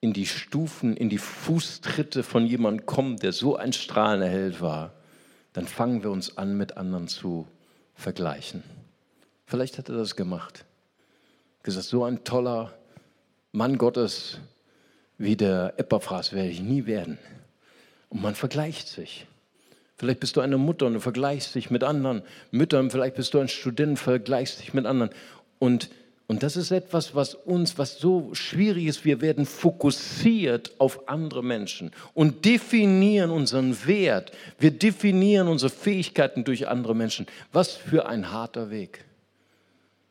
in 0.00 0.12
die 0.12 0.26
Stufen, 0.26 0.96
in 0.96 1.08
die 1.08 1.18
Fußtritte 1.18 2.24
von 2.24 2.44
jemandem 2.44 2.84
kommen, 2.84 3.18
der 3.18 3.30
so 3.30 3.54
ein 3.54 3.72
strahlender 3.72 4.28
Held 4.28 4.60
war, 4.60 4.92
dann 5.52 5.68
fangen 5.68 6.02
wir 6.02 6.10
uns 6.10 6.36
an, 6.36 6.56
mit 6.56 6.76
anderen 6.76 7.06
zu 7.06 7.46
vergleichen. 7.94 8.64
Vielleicht 9.46 9.78
hat 9.78 9.88
er 9.88 9.94
das 9.94 10.16
gemacht. 10.16 10.64
Gesagt, 11.62 11.86
so 11.86 12.02
ein 12.02 12.24
toller 12.24 12.76
Mann 13.52 13.78
Gottes 13.78 14.40
wie 15.16 15.36
der 15.36 15.74
Epaphras 15.76 16.32
werde 16.32 16.48
ich 16.48 16.60
nie 16.60 16.86
werden. 16.86 17.18
Und 18.08 18.20
man 18.20 18.34
vergleicht 18.34 18.88
sich. 18.88 19.27
Vielleicht 19.98 20.20
bist 20.20 20.36
du 20.36 20.40
eine 20.40 20.58
Mutter 20.58 20.86
und 20.86 20.94
du 20.94 21.00
vergleichst 21.00 21.56
dich 21.56 21.70
mit 21.70 21.82
anderen 21.82 22.22
Müttern. 22.52 22.90
Vielleicht 22.90 23.16
bist 23.16 23.34
du 23.34 23.40
ein 23.40 23.48
Student, 23.48 23.98
vergleichst 23.98 24.60
dich 24.60 24.72
mit 24.72 24.86
anderen. 24.86 25.10
Und, 25.58 25.90
und 26.28 26.44
das 26.44 26.56
ist 26.56 26.70
etwas, 26.70 27.16
was 27.16 27.34
uns, 27.34 27.78
was 27.78 27.98
so 27.98 28.32
schwierig 28.32 28.86
ist. 28.86 29.04
Wir 29.04 29.20
werden 29.20 29.44
fokussiert 29.44 30.70
auf 30.78 31.08
andere 31.08 31.42
Menschen 31.42 31.90
und 32.14 32.44
definieren 32.44 33.30
unseren 33.30 33.76
Wert. 33.86 34.30
Wir 34.60 34.70
definieren 34.70 35.48
unsere 35.48 35.70
Fähigkeiten 35.70 36.44
durch 36.44 36.68
andere 36.68 36.94
Menschen. 36.94 37.26
Was 37.52 37.72
für 37.72 38.06
ein 38.06 38.30
harter 38.30 38.70
Weg. 38.70 39.04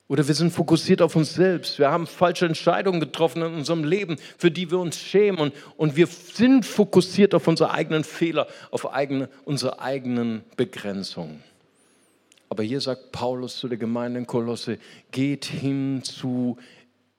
Oder 0.10 0.26
wir 0.28 0.36
sind 0.36 0.52
fokussiert 0.52 1.02
auf 1.02 1.16
uns 1.18 1.34
selbst. 1.34 1.80
Wir 1.80 1.92
haben 1.92 2.08
falsche 2.08 2.46
Entscheidungen 2.46 3.02
getroffen 3.02 3.42
in 3.42 3.54
unserem 3.56 3.84
Leben, 3.84 4.18
für 4.38 4.50
die 4.50 4.72
wir 4.72 4.80
uns 4.80 4.98
schämen. 4.98 5.40
Und, 5.40 5.54
und 5.76 5.96
wir 5.98 6.08
sind 6.08 6.66
fokussiert 6.66 7.36
auf 7.36 7.48
unsere 7.48 7.72
eigenen 7.72 8.06
Fehler, 8.06 8.48
auf 8.72 8.94
eigene, 8.94 9.28
unsere 9.44 9.82
eigenen 9.82 10.44
Begrenzungen. 10.56 11.44
Aber 12.50 12.64
hier 12.64 12.80
sagt 12.80 13.12
Paulus 13.12 13.58
zu 13.58 13.68
der 13.68 13.78
Gemeinde 13.78 14.20
in 14.20 14.28
Kolosse, 14.28 14.80
geht 15.12 15.44
hin 15.44 16.02
zu 16.04 16.58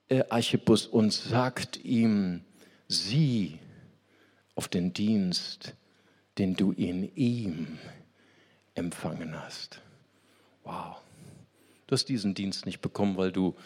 äh, 0.08 0.24
Archippus 0.30 0.86
und 0.86 1.12
sagt 1.12 1.84
ihm, 1.84 2.40
sieh 2.86 3.58
auf 4.54 4.68
den 4.68 4.94
Dienst, 4.94 5.74
den 6.38 6.54
du 6.54 6.72
in 6.72 7.14
ihm 7.14 7.78
empfangen 8.74 9.38
hast. 9.38 9.82
Wow. 10.64 10.96
Du 11.88 11.94
hast 11.94 12.04
diesen 12.04 12.34
Dienst 12.34 12.66
nicht 12.66 12.82
bekommen, 12.82 13.16
weil 13.16 13.32
du 13.32 13.56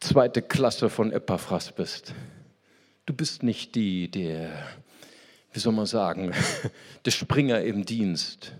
zweite 0.00 0.42
Klasse 0.42 0.90
von 0.90 1.12
Epaphras 1.12 1.70
bist. 1.70 2.12
Du 3.06 3.14
bist 3.14 3.44
nicht 3.44 3.76
die, 3.76 4.10
der, 4.10 4.52
wie 5.52 5.60
soll 5.60 5.72
man 5.72 5.86
sagen, 5.86 6.32
der 7.04 7.10
Springer 7.12 7.62
im 7.62 7.84
Dienst, 7.84 8.52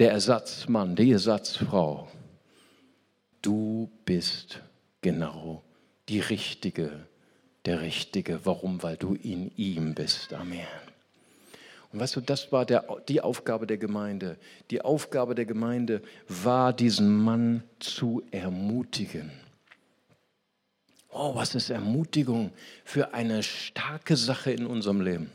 der 0.00 0.10
Ersatzmann, 0.10 0.96
die 0.96 1.12
Ersatzfrau. 1.12 2.08
Du 3.40 3.88
bist 4.04 4.62
genau 5.00 5.62
die 6.08 6.18
Richtige, 6.18 7.06
der 7.66 7.82
Richtige. 7.82 8.40
Warum? 8.42 8.82
Weil 8.82 8.96
du 8.96 9.14
in 9.14 9.56
ihm 9.56 9.94
bist. 9.94 10.34
Amen. 10.34 10.66
Und 11.96 12.02
weißt 12.02 12.16
du, 12.16 12.20
das 12.20 12.52
war 12.52 12.66
der, 12.66 12.84
die 13.08 13.22
Aufgabe 13.22 13.66
der 13.66 13.78
Gemeinde. 13.78 14.36
Die 14.70 14.82
Aufgabe 14.82 15.34
der 15.34 15.46
Gemeinde 15.46 16.02
war, 16.28 16.74
diesen 16.74 17.24
Mann 17.24 17.62
zu 17.78 18.22
ermutigen. 18.30 19.32
Oh, 21.08 21.34
was 21.34 21.54
ist 21.54 21.70
Ermutigung 21.70 22.52
für 22.84 23.14
eine 23.14 23.42
starke 23.42 24.14
Sache 24.14 24.52
in 24.52 24.66
unserem 24.66 25.00
Leben. 25.00 25.30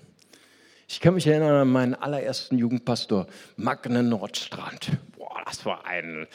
Ich 0.87 0.99
kann 0.99 1.15
mich 1.15 1.25
erinnern 1.25 1.55
an 1.55 1.67
meinen 1.67 1.95
allerersten 1.95 2.59
Jugendpastor, 2.59 3.25
Magne 3.55 4.03
Nordstrand. 4.03 4.91
Boah, 5.17 5.41
das 5.47 5.65
war 5.65 5.87
ein, 5.87 6.27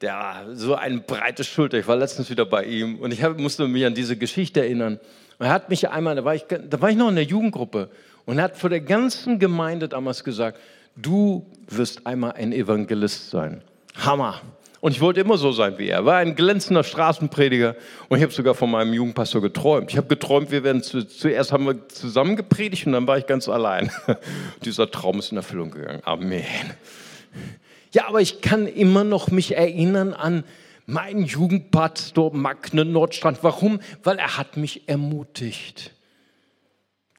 der, 0.00 0.46
so 0.52 0.76
eine 0.76 1.00
breite 1.00 1.42
Schulter. 1.42 1.76
Ich 1.80 1.88
war 1.88 1.96
letztens 1.96 2.30
wieder 2.30 2.46
bei 2.46 2.66
ihm 2.66 3.00
und 3.00 3.12
ich 3.12 3.24
hab, 3.24 3.36
musste 3.36 3.66
mich 3.66 3.84
an 3.84 3.96
diese 3.96 4.16
Geschichte 4.16 4.60
erinnern. 4.60 5.00
er 5.40 5.50
hat 5.50 5.70
mich 5.70 5.88
einmal, 5.88 6.14
da 6.14 6.24
war, 6.24 6.36
ich, 6.36 6.44
da 6.44 6.80
war 6.80 6.88
ich 6.88 6.96
noch 6.96 7.08
in 7.08 7.16
der 7.16 7.24
Jugendgruppe 7.24 7.90
und 8.26 8.40
hat 8.40 8.56
vor 8.56 8.70
der 8.70 8.80
ganzen 8.80 9.38
Gemeinde 9.38 9.88
damals 9.88 10.24
gesagt, 10.24 10.58
du 10.96 11.46
wirst 11.68 12.06
einmal 12.06 12.32
ein 12.32 12.52
Evangelist 12.52 13.30
sein. 13.30 13.62
Hammer. 13.96 14.40
Und 14.80 14.90
ich 14.90 15.00
wollte 15.00 15.20
immer 15.20 15.38
so 15.38 15.52
sein 15.52 15.78
wie 15.78 15.88
er. 15.88 16.04
War 16.04 16.16
ein 16.16 16.34
glänzender 16.34 16.82
Straßenprediger 16.82 17.76
und 18.08 18.18
ich 18.18 18.22
habe 18.24 18.32
sogar 18.32 18.54
von 18.54 18.68
meinem 18.68 18.92
Jugendpastor 18.92 19.40
geträumt. 19.40 19.92
Ich 19.92 19.96
habe 19.96 20.08
geträumt, 20.08 20.50
wir 20.50 20.64
werden 20.64 20.82
zu, 20.82 21.06
zuerst 21.06 21.52
haben 21.52 21.66
wir 21.66 21.88
zusammen 21.88 22.34
gepredigt 22.34 22.86
und 22.86 22.92
dann 22.92 23.06
war 23.06 23.16
ich 23.16 23.26
ganz 23.26 23.48
allein. 23.48 23.92
Dieser 24.64 24.90
Traum 24.90 25.20
ist 25.20 25.30
in 25.30 25.36
Erfüllung 25.36 25.70
gegangen. 25.70 26.00
Amen. 26.04 26.42
Ja, 27.92 28.08
aber 28.08 28.20
ich 28.20 28.40
kann 28.40 28.66
immer 28.66 29.04
noch 29.04 29.30
mich 29.30 29.56
erinnern 29.56 30.14
an 30.14 30.42
meinen 30.86 31.26
Jugendpastor 31.26 32.34
Magne 32.34 32.84
Nordstrand. 32.84 33.38
Warum? 33.42 33.78
Weil 34.02 34.18
er 34.18 34.36
hat 34.36 34.56
mich 34.56 34.88
ermutigt. 34.88 35.92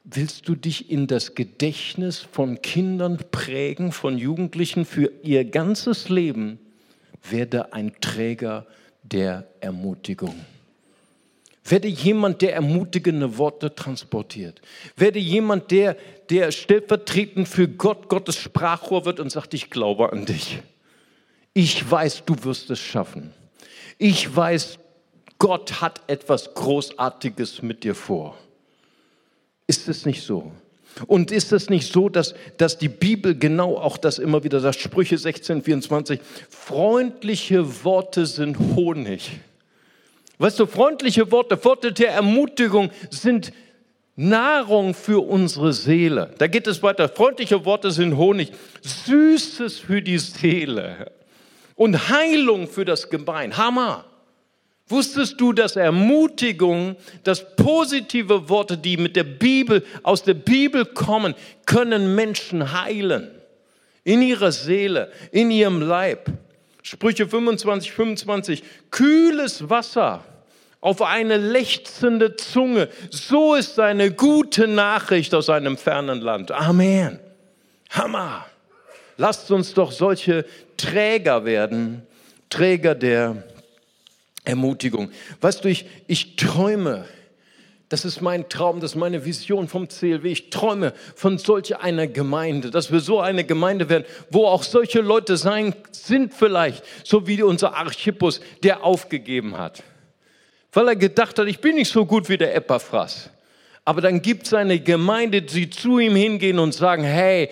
Willst 0.05 0.49
du 0.49 0.55
dich 0.55 0.91
in 0.91 1.07
das 1.07 1.33
Gedächtnis 1.33 2.19
von 2.19 2.61
Kindern 2.61 3.19
prägen, 3.31 3.93
von 3.93 4.17
Jugendlichen 4.17 4.83
für 4.83 5.11
ihr 5.23 5.45
ganzes 5.45 6.09
Leben? 6.09 6.59
Werde 7.29 7.71
ein 7.71 7.93
Träger 8.01 8.67
der 9.03 9.47
Ermutigung. 9.61 10.35
Werde 11.63 11.87
jemand, 11.87 12.41
der 12.41 12.53
ermutigende 12.53 13.37
Worte 13.37 13.73
transportiert. 13.73 14.61
Werde 14.97 15.19
jemand, 15.19 15.71
der, 15.71 15.95
der 16.29 16.51
stellvertretend 16.51 17.47
für 17.47 17.69
Gott 17.69 18.09
Gottes 18.09 18.35
Sprachrohr 18.35 19.05
wird 19.05 19.21
und 19.21 19.31
sagt, 19.31 19.53
ich 19.53 19.69
glaube 19.69 20.11
an 20.11 20.25
dich. 20.25 20.59
Ich 21.53 21.89
weiß, 21.89 22.23
du 22.25 22.43
wirst 22.43 22.69
es 22.71 22.79
schaffen. 22.79 23.31
Ich 23.97 24.35
weiß, 24.35 24.79
Gott 25.39 25.79
hat 25.79 26.01
etwas 26.07 26.53
Großartiges 26.53 27.61
mit 27.61 27.85
dir 27.85 27.95
vor. 27.95 28.37
Ist 29.67 29.87
es 29.87 30.05
nicht 30.05 30.23
so? 30.23 30.51
Und 31.07 31.31
ist 31.31 31.51
es 31.51 31.69
nicht 31.69 31.91
so, 31.91 32.07
dass, 32.09 32.35
dass 32.57 32.77
die 32.77 32.89
Bibel 32.89 33.35
genau 33.35 33.77
auch 33.77 33.97
das 33.97 34.19
immer 34.19 34.43
wieder 34.43 34.59
sagt, 34.59 34.79
Sprüche 34.79 35.17
16, 35.17 35.63
24, 35.63 36.19
freundliche 36.49 37.83
Worte 37.83 38.25
sind 38.25 38.57
Honig. 38.75 39.31
Weißt 40.37 40.59
du, 40.59 40.65
freundliche 40.65 41.31
Worte, 41.31 41.63
Worte 41.63 41.91
der 41.91 42.11
Ermutigung 42.11 42.91
sind 43.09 43.51
Nahrung 44.15 44.93
für 44.93 45.25
unsere 45.25 45.73
Seele. 45.73 46.33
Da 46.37 46.47
geht 46.47 46.67
es 46.67 46.83
weiter. 46.83 47.09
Freundliche 47.09 47.65
Worte 47.65 47.91
sind 47.91 48.15
Honig, 48.15 48.51
Süßes 48.81 49.79
für 49.79 50.01
die 50.01 50.19
Seele 50.19 51.11
und 51.75 52.09
Heilung 52.09 52.67
für 52.67 52.85
das 52.85 53.09
Gebein. 53.09 53.57
Hammer. 53.57 54.05
Wusstest 54.87 55.39
du, 55.39 55.53
dass 55.53 55.75
Ermutigung, 55.75 56.95
dass 57.23 57.55
positive 57.55 58.49
Worte, 58.49 58.77
die 58.77 58.97
mit 58.97 59.15
der 59.15 59.23
Bibel, 59.23 59.83
aus 60.03 60.23
der 60.23 60.33
Bibel 60.33 60.85
kommen, 60.85 61.35
können 61.65 62.15
Menschen 62.15 62.83
heilen? 62.83 63.31
In 64.03 64.21
ihrer 64.21 64.51
Seele, 64.51 65.11
in 65.31 65.49
ihrem 65.49 65.81
Leib. 65.81 66.29
Sprüche 66.81 67.27
25, 67.27 67.93
25. 67.93 68.63
Kühles 68.91 69.69
Wasser 69.69 70.25
auf 70.81 71.01
eine 71.01 71.37
lechzende 71.37 72.35
Zunge. 72.35 72.89
So 73.09 73.55
ist 73.55 73.79
eine 73.79 74.11
gute 74.11 74.67
Nachricht 74.67 75.33
aus 75.33 75.49
einem 75.49 75.77
fernen 75.77 76.19
Land. 76.19 76.51
Amen. 76.51 77.19
Hammer. 77.89 78.45
Lasst 79.15 79.49
uns 79.49 79.73
doch 79.73 79.93
solche 79.93 80.45
Träger 80.75 81.45
werden, 81.45 82.05
Träger 82.49 82.95
der 82.95 83.43
Ermutigung. 84.43 85.11
Weißt 85.41 85.63
du, 85.63 85.69
ich, 85.69 85.85
ich 86.07 86.35
träume, 86.35 87.05
das 87.89 88.05
ist 88.05 88.21
mein 88.21 88.49
Traum, 88.49 88.79
das 88.79 88.91
ist 88.91 88.97
meine 88.97 89.23
Vision 89.23 89.67
vom 89.67 89.87
CLW. 89.87 90.31
Ich 90.31 90.49
träume 90.49 90.93
von 91.15 91.37
solch 91.37 91.77
einer 91.77 92.07
Gemeinde, 92.07 92.71
dass 92.71 92.91
wir 92.91 92.99
so 92.99 93.19
eine 93.19 93.43
Gemeinde 93.43 93.87
werden, 93.89 94.05
wo 94.29 94.47
auch 94.47 94.63
solche 94.63 95.01
Leute 95.01 95.37
sein 95.37 95.75
sind 95.91 96.33
vielleicht, 96.33 96.83
so 97.03 97.27
wie 97.27 97.41
unser 97.43 97.75
Archippus, 97.75 98.41
der 98.63 98.83
aufgegeben 98.83 99.57
hat. 99.57 99.83
Weil 100.71 100.87
er 100.87 100.95
gedacht 100.95 101.37
hat, 101.37 101.47
ich 101.47 101.59
bin 101.59 101.75
nicht 101.75 101.91
so 101.91 102.05
gut 102.05 102.29
wie 102.29 102.37
der 102.37 102.55
Epaphras. 102.55 103.29
Aber 103.85 104.01
dann 104.01 104.21
gibt 104.21 104.47
es 104.47 104.53
eine 104.53 104.79
Gemeinde, 104.79 105.41
die 105.41 105.69
zu 105.69 105.99
ihm 105.99 106.15
hingehen 106.15 106.57
und 106.57 106.73
sagen, 106.73 107.03
hey, 107.03 107.49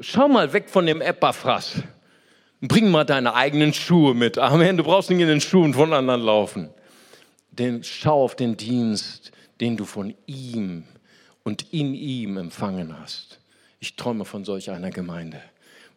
schau 0.00 0.28
mal 0.28 0.52
weg 0.52 0.68
von 0.68 0.86
dem 0.86 1.00
Epaphras. 1.00 1.82
Bring 2.60 2.90
mal 2.90 3.04
deine 3.04 3.34
eigenen 3.34 3.72
Schuhe 3.72 4.14
mit. 4.14 4.38
Amen. 4.38 4.76
Du 4.76 4.84
brauchst 4.84 5.10
nicht 5.10 5.20
in 5.20 5.28
den 5.28 5.40
Schuhen 5.40 5.74
von 5.74 5.92
anderen 5.92 6.22
laufen. 6.22 6.70
Denn 7.50 7.82
schau 7.84 8.24
auf 8.24 8.34
den 8.34 8.56
Dienst, 8.56 9.32
den 9.60 9.76
du 9.76 9.84
von 9.84 10.14
ihm 10.26 10.84
und 11.44 11.72
in 11.72 11.94
ihm 11.94 12.36
empfangen 12.36 12.98
hast. 12.98 13.40
Ich 13.80 13.96
träume 13.96 14.24
von 14.24 14.44
solch 14.44 14.70
einer 14.70 14.90
Gemeinde, 14.90 15.40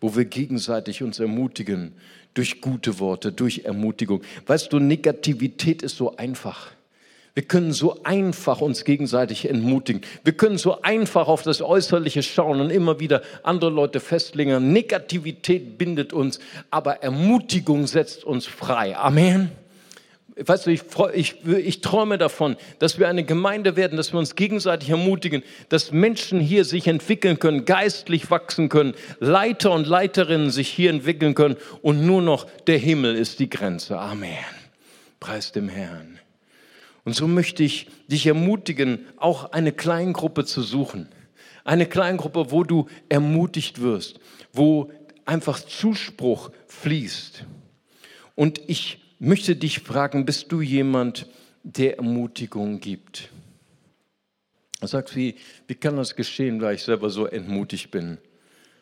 wo 0.02 0.16
wir 0.16 0.26
gegenseitig 0.26 1.02
uns 1.02 1.20
ermutigen 1.20 1.94
durch 2.34 2.62
gute 2.62 3.00
Worte, 3.00 3.32
durch 3.32 3.60
Ermutigung. 3.66 4.22
Weißt 4.46 4.72
du, 4.72 4.80
Negativität 4.80 5.82
ist 5.82 5.98
so 5.98 6.16
einfach. 6.18 6.72
Wir 7.40 7.48
können 7.48 7.72
so 7.72 8.04
einfach 8.04 8.60
uns 8.60 8.84
gegenseitig 8.84 9.50
entmutigen. 9.50 10.02
Wir 10.26 10.34
können 10.34 10.58
so 10.58 10.82
einfach 10.82 11.30
auf 11.30 11.42
das 11.42 11.62
Äußerliche 11.62 12.22
schauen 12.22 12.60
und 12.60 12.70
immer 12.70 13.00
wieder 13.00 13.22
andere 13.44 13.70
Leute 13.70 14.02
festlegen. 14.02 14.74
Negativität 14.74 15.78
bindet 15.78 16.12
uns, 16.12 16.40
aber 16.70 17.02
Ermutigung 17.02 17.88
setzt 17.88 18.26
uns 18.26 18.46
frei. 18.46 18.98
Amen. 18.98 19.54
Weißt 20.36 20.66
du, 20.66 20.72
ich, 20.72 20.82
ich, 21.14 21.46
ich 21.46 21.80
träume 21.80 22.18
davon, 22.18 22.58
dass 22.80 23.00
wir 23.00 23.08
eine 23.08 23.24
Gemeinde 23.24 23.78
werden, 23.78 23.96
dass 23.96 24.12
wir 24.12 24.20
uns 24.20 24.36
gegenseitig 24.36 24.90
ermutigen, 24.90 25.42
dass 25.70 25.94
Menschen 25.94 26.42
hier 26.42 26.66
sich 26.66 26.88
entwickeln 26.88 27.40
können, 27.40 27.64
geistlich 27.64 28.30
wachsen 28.30 28.68
können, 28.68 28.96
Leiter 29.22 29.72
und 29.72 29.88
Leiterinnen 29.88 30.50
sich 30.50 30.68
hier 30.68 30.90
entwickeln 30.90 31.36
können 31.36 31.56
und 31.82 32.06
nur 32.06 32.22
noch 32.22 32.48
der 32.68 32.80
Himmel 32.80 33.16
ist 33.16 33.40
die 33.40 33.50
Grenze. 33.50 33.98
Amen. 33.98 34.36
Preis 35.22 35.54
dem 35.54 35.70
Herrn. 35.70 36.19
Und 37.04 37.14
so 37.16 37.28
möchte 37.28 37.64
ich 37.64 37.88
dich 38.08 38.26
ermutigen, 38.28 39.06
auch 39.18 39.52
eine 39.52 39.72
Kleingruppe 39.72 40.46
zu 40.46 40.62
suchen. 40.62 41.08
Eine 41.64 41.86
Kleingruppe, 41.86 42.52
wo 42.52 42.64
du 42.64 42.88
ermutigt 43.10 43.82
wirst, 43.82 44.20
wo 44.54 44.92
einfach 45.26 45.60
Zuspruch 45.60 46.52
fließt. 46.68 47.46
Und 48.36 48.62
ich 48.68 49.00
möchte 49.20 49.56
dich 49.56 49.80
fragen, 49.80 50.26
bist 50.26 50.52
du 50.52 50.62
jemand, 50.62 51.28
der 51.64 51.98
Ermutigung 51.98 52.80
gibt? 52.80 53.30
Du 54.80 54.88
sagst, 54.88 55.16
wie, 55.16 55.36
wie 55.68 55.76
kann 55.76 55.98
das 55.98 56.16
geschehen, 56.16 56.62
weil 56.62 56.76
ich 56.76 56.84
selber 56.84 57.10
so 57.10 57.26
entmutigt 57.26 57.92
bin? 57.92 58.18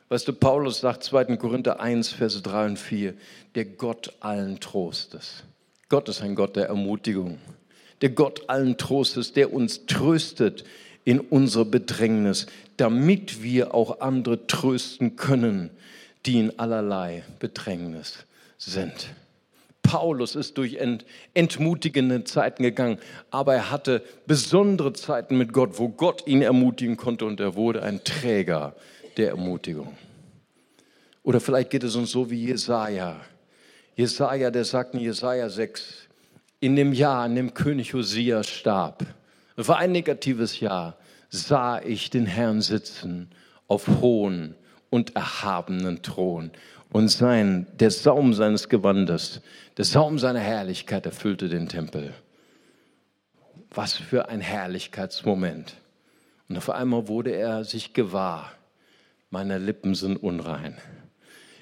Weißt 0.10 0.28
du, 0.28 0.34
Paulus 0.34 0.80
sagt 0.80 1.04
2. 1.04 1.36
Korinther 1.38 1.80
1, 1.80 2.10
Verse 2.10 2.42
3 2.42 2.66
und 2.68 2.80
4, 2.80 3.14
der 3.56 3.66
Gott 3.66 4.14
allen 4.22 4.60
Trostes. 4.60 5.44
Gott 5.90 6.08
ist 6.08 6.22
ein 6.22 6.36
Gott 6.36 6.56
der 6.56 6.68
Ermutigung 6.68 7.40
der 8.02 8.10
Gott 8.10 8.50
allen 8.50 8.78
Trostes, 8.78 9.34
der 9.34 9.54
uns 9.54 9.86
tröstet 9.86 10.64
in 11.04 11.20
unserer 11.20 11.66
Bedrängnis, 11.66 12.48
damit 12.78 13.42
wir 13.42 13.74
auch 13.74 14.02
andere 14.02 14.46
trösten 14.48 15.16
können, 15.16 15.70
die 16.26 16.40
in 16.40 16.60
allerlei 16.60 17.24
Bedrängnis 17.40 18.26
sind. 18.58 19.10
Paulus 19.82 20.36
ist 20.36 20.58
durch 20.58 20.76
ent, 20.76 21.06
entmutigende 21.34 22.26
Zeiten 22.26 22.64
gegangen, 22.64 22.98
aber 23.32 23.56
er 23.56 23.72
hatte 23.72 24.04
besondere 24.26 24.92
Zeiten 24.92 25.38
mit 25.38 25.54
Gott, 25.54 25.80
wo 25.80 25.88
Gott 25.88 26.28
ihn 26.28 26.42
ermutigen 26.42 26.98
konnte 26.98 27.26
und 27.26 27.40
er 27.40 27.56
wurde 27.56 27.84
ein 27.84 28.04
Träger 28.04 28.76
der 29.16 29.30
Ermutigung. 29.30 29.96
Oder 31.24 31.40
vielleicht 31.40 31.70
geht 31.70 31.84
es 31.84 31.96
uns 31.96 32.12
so 32.12 32.30
wie 32.30 32.48
Jesaja. 32.48 33.22
Jesaja, 33.96 34.52
der 34.52 34.66
sagt 34.66 34.94
in 34.94 35.00
Jesaja 35.00 35.50
6, 35.50 36.07
in 36.68 36.76
dem 36.76 36.92
Jahr, 36.92 37.26
in 37.26 37.36
dem 37.36 37.54
König 37.54 37.94
Hosea 37.94 38.44
starb, 38.44 39.06
war 39.56 39.78
ein 39.78 39.94
negatives 39.94 40.60
Jahr, 40.60 40.98
sah 41.30 41.80
ich 41.80 42.10
den 42.10 42.26
Herrn 42.26 42.62
sitzen 42.62 43.30
auf 43.70 43.88
hohen 44.02 44.54
und 44.90 45.16
erhabenen 45.16 46.02
Thron. 46.02 46.52
Und 46.92 47.08
sein, 47.08 47.68
der 47.80 47.90
Saum 47.90 48.34
seines 48.34 48.68
Gewandes, 48.68 49.40
der 49.78 49.86
Saum 49.86 50.20
seiner 50.20 50.42
Herrlichkeit 50.42 51.06
erfüllte 51.06 51.48
den 51.48 51.70
Tempel. 51.70 52.14
Was 53.74 53.94
für 53.94 54.28
ein 54.28 54.42
Herrlichkeitsmoment. 54.42 55.74
Und 56.50 56.58
auf 56.58 56.70
einmal 56.70 57.08
wurde 57.08 57.32
er 57.32 57.64
sich 57.64 57.94
gewahr, 57.94 58.52
meine 59.30 59.58
Lippen 59.58 59.96
sind 59.96 60.18
unrein 60.18 60.76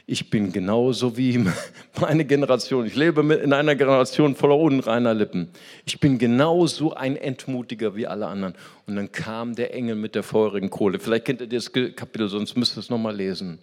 ich 0.08 0.30
bin 0.30 0.52
genauso 0.52 1.18
wie 1.18 1.44
meine 2.00 2.26
Generation. 2.26 2.86
Ich 2.86 2.96
lebe 2.96 3.22
in 3.36 3.54
einer 3.54 3.76
Generation 3.76 4.36
voller 4.36 4.58
unreiner 4.58 5.13
Lippen. 5.13 5.50
Ich 5.86 6.00
bin 6.00 6.20
genauso 6.20 6.94
ein 6.94 7.15
Entmutiger 7.15 7.96
wie 7.96 8.06
alle 8.06 8.28
anderen. 8.28 8.54
Und 8.86 8.96
dann 8.96 9.12
kam 9.12 9.56
der 9.56 9.74
Engel 9.74 9.96
mit 9.96 10.13
der 10.13 10.24
feurigen 10.24 10.70
Kohle. 10.70 11.00
Vielleicht 11.00 11.26
kennt 11.26 11.41
ihr 11.41 11.48
das 11.48 11.72
Kapitel, 11.72 12.30
sonst 12.30 12.56
müsst 12.56 12.78
ihr 12.78 12.82
es 12.82 12.89
nochmal 12.89 13.15
lesen. 13.15 13.60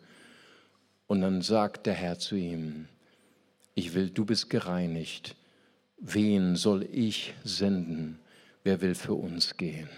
Und 1.07 1.21
dann 1.21 1.43
sagt 1.43 1.87
der 1.87 1.95
Herr 1.95 2.19
zu 2.19 2.35
ihm, 2.35 2.87
ich 3.75 3.95
will, 3.95 4.11
du 4.11 4.25
bist 4.25 4.51
gereinigt. 4.51 5.37
Wen 5.99 6.57
soll 6.57 6.89
ich 6.91 7.35
senden? 7.45 8.19
Wer 8.65 8.81
will 8.81 8.97
für 8.97 9.15
uns 9.15 9.57
gehen? 9.57 9.89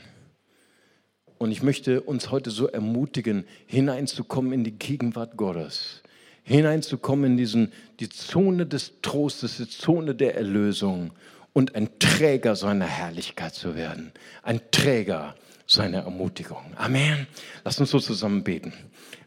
Und 1.39 1.51
ich 1.51 1.63
möchte 1.63 2.03
uns 2.03 2.31
heute 2.31 2.51
so 2.51 2.69
ermutigen, 2.69 3.45
hineinzukommen 3.67 4.53
in 4.53 4.65
die 4.65 4.79
Gegenwart 4.79 5.37
Gottes 5.37 6.04
hineinzukommen 6.45 7.33
in 7.33 7.37
diesen, 7.37 7.73
die 8.01 8.09
Zone 8.09 8.67
des 8.67 8.93
Trostes, 9.03 9.57
die 9.57 9.69
Zone 9.69 10.15
der 10.15 10.37
Erlösung 10.37 11.11
und 11.53 11.75
ein 11.75 11.89
Träger 11.99 12.55
seiner 12.55 12.87
Herrlichkeit 12.87 13.55
zu 13.55 13.75
werden. 13.75 14.13
Ein 14.43 14.61
Träger 14.71 15.35
seiner 15.67 16.01
Ermutigung. 16.01 16.63
Amen. 16.77 17.27
Lass 17.65 17.81
uns 17.81 17.91
so 17.91 17.99
zusammen 17.99 18.45
beten. 18.45 18.73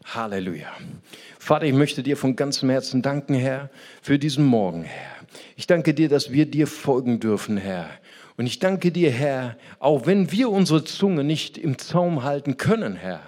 Halleluja. 0.04 0.72
Vater, 1.38 1.66
ich 1.66 1.74
möchte 1.74 2.02
dir 2.02 2.16
von 2.16 2.36
ganzem 2.36 2.70
Herzen 2.70 3.02
danken, 3.02 3.34
Herr, 3.34 3.70
für 4.00 4.18
diesen 4.18 4.44
Morgen, 4.44 4.84
Herr. 4.84 5.16
Ich 5.56 5.66
danke 5.66 5.92
dir, 5.94 6.08
dass 6.08 6.32
wir 6.32 6.46
dir 6.46 6.66
folgen 6.66 7.20
dürfen, 7.20 7.56
Herr. 7.56 7.90
Und 8.36 8.46
ich 8.46 8.60
danke 8.60 8.92
dir, 8.92 9.10
Herr, 9.10 9.56
auch 9.80 10.06
wenn 10.06 10.30
wir 10.30 10.50
unsere 10.50 10.84
Zunge 10.84 11.24
nicht 11.24 11.58
im 11.58 11.76
Zaum 11.76 12.22
halten 12.22 12.56
können, 12.56 12.94
Herr, 12.96 13.20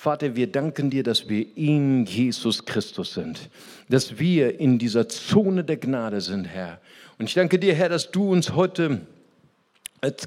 Vater, 0.00 0.34
wir 0.34 0.46
danken 0.46 0.88
dir, 0.88 1.02
dass 1.02 1.28
wir 1.28 1.44
in 1.58 2.06
Jesus 2.06 2.64
Christus 2.64 3.12
sind, 3.12 3.50
dass 3.90 4.18
wir 4.18 4.58
in 4.58 4.78
dieser 4.78 5.10
Zone 5.10 5.62
der 5.62 5.76
Gnade 5.76 6.22
sind, 6.22 6.46
Herr. 6.46 6.80
Und 7.18 7.26
ich 7.26 7.34
danke 7.34 7.58
dir, 7.58 7.74
Herr, 7.74 7.90
dass 7.90 8.10
du 8.10 8.32
uns 8.32 8.54
heute 8.54 9.02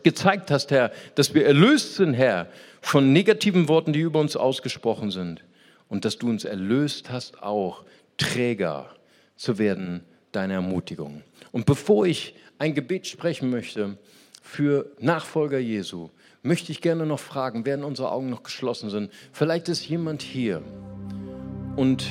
gezeigt 0.03 0.51
hast, 0.51 0.69
Herr, 0.69 0.91
dass 1.15 1.33
wir 1.33 1.47
erlöst 1.47 1.95
sind, 1.95 2.13
Herr, 2.13 2.49
von 2.81 3.13
negativen 3.13 3.67
Worten, 3.67 3.93
die 3.93 4.01
über 4.01 4.19
uns 4.19 4.35
ausgesprochen 4.35 5.09
sind. 5.09 5.43
Und 5.89 6.05
dass 6.05 6.19
du 6.19 6.29
uns 6.29 6.45
erlöst 6.45 7.09
hast, 7.09 7.41
auch 7.41 7.83
Träger 8.17 8.91
zu 9.37 9.57
werden 9.57 10.03
deiner 10.33 10.53
Ermutigung. 10.53 11.23
Und 11.51 11.65
bevor 11.65 12.05
ich 12.05 12.35
ein 12.59 12.75
Gebet 12.75 13.07
sprechen 13.07 13.49
möchte 13.49 13.97
für 14.43 14.91
Nachfolger 14.99 15.57
Jesu, 15.57 16.09
möchte 16.43 16.71
ich 16.71 16.81
gerne 16.81 17.05
noch 17.05 17.19
fragen, 17.19 17.65
während 17.65 17.85
unsere 17.85 18.11
Augen 18.11 18.29
noch 18.29 18.43
geschlossen 18.43 18.89
sind, 18.89 19.09
vielleicht 19.31 19.69
ist 19.69 19.87
jemand 19.87 20.21
hier 20.21 20.61
und 21.77 22.05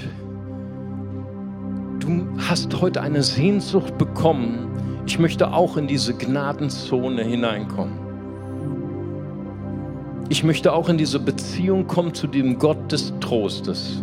du 2.01 2.27
hast 2.39 2.81
heute 2.81 3.03
eine 3.03 3.23
Sehnsucht 3.23 3.99
bekommen, 3.99 5.03
ich 5.07 5.19
möchte 5.19 5.53
auch 5.53 5.77
in 5.77 5.87
diese 5.87 6.15
Gnadenzone 6.15 7.23
hineinkommen. 7.23 7.99
Ich 10.31 10.43
möchte 10.43 10.73
auch 10.73 10.89
in 10.89 10.97
diese 10.97 11.21
Beziehung 11.21 11.87
kommen 11.87 12.15
zu 12.15 12.27
dem 12.27 12.59
Gott 12.59 12.91
des 12.91 13.13
Trostes. 13.21 14.03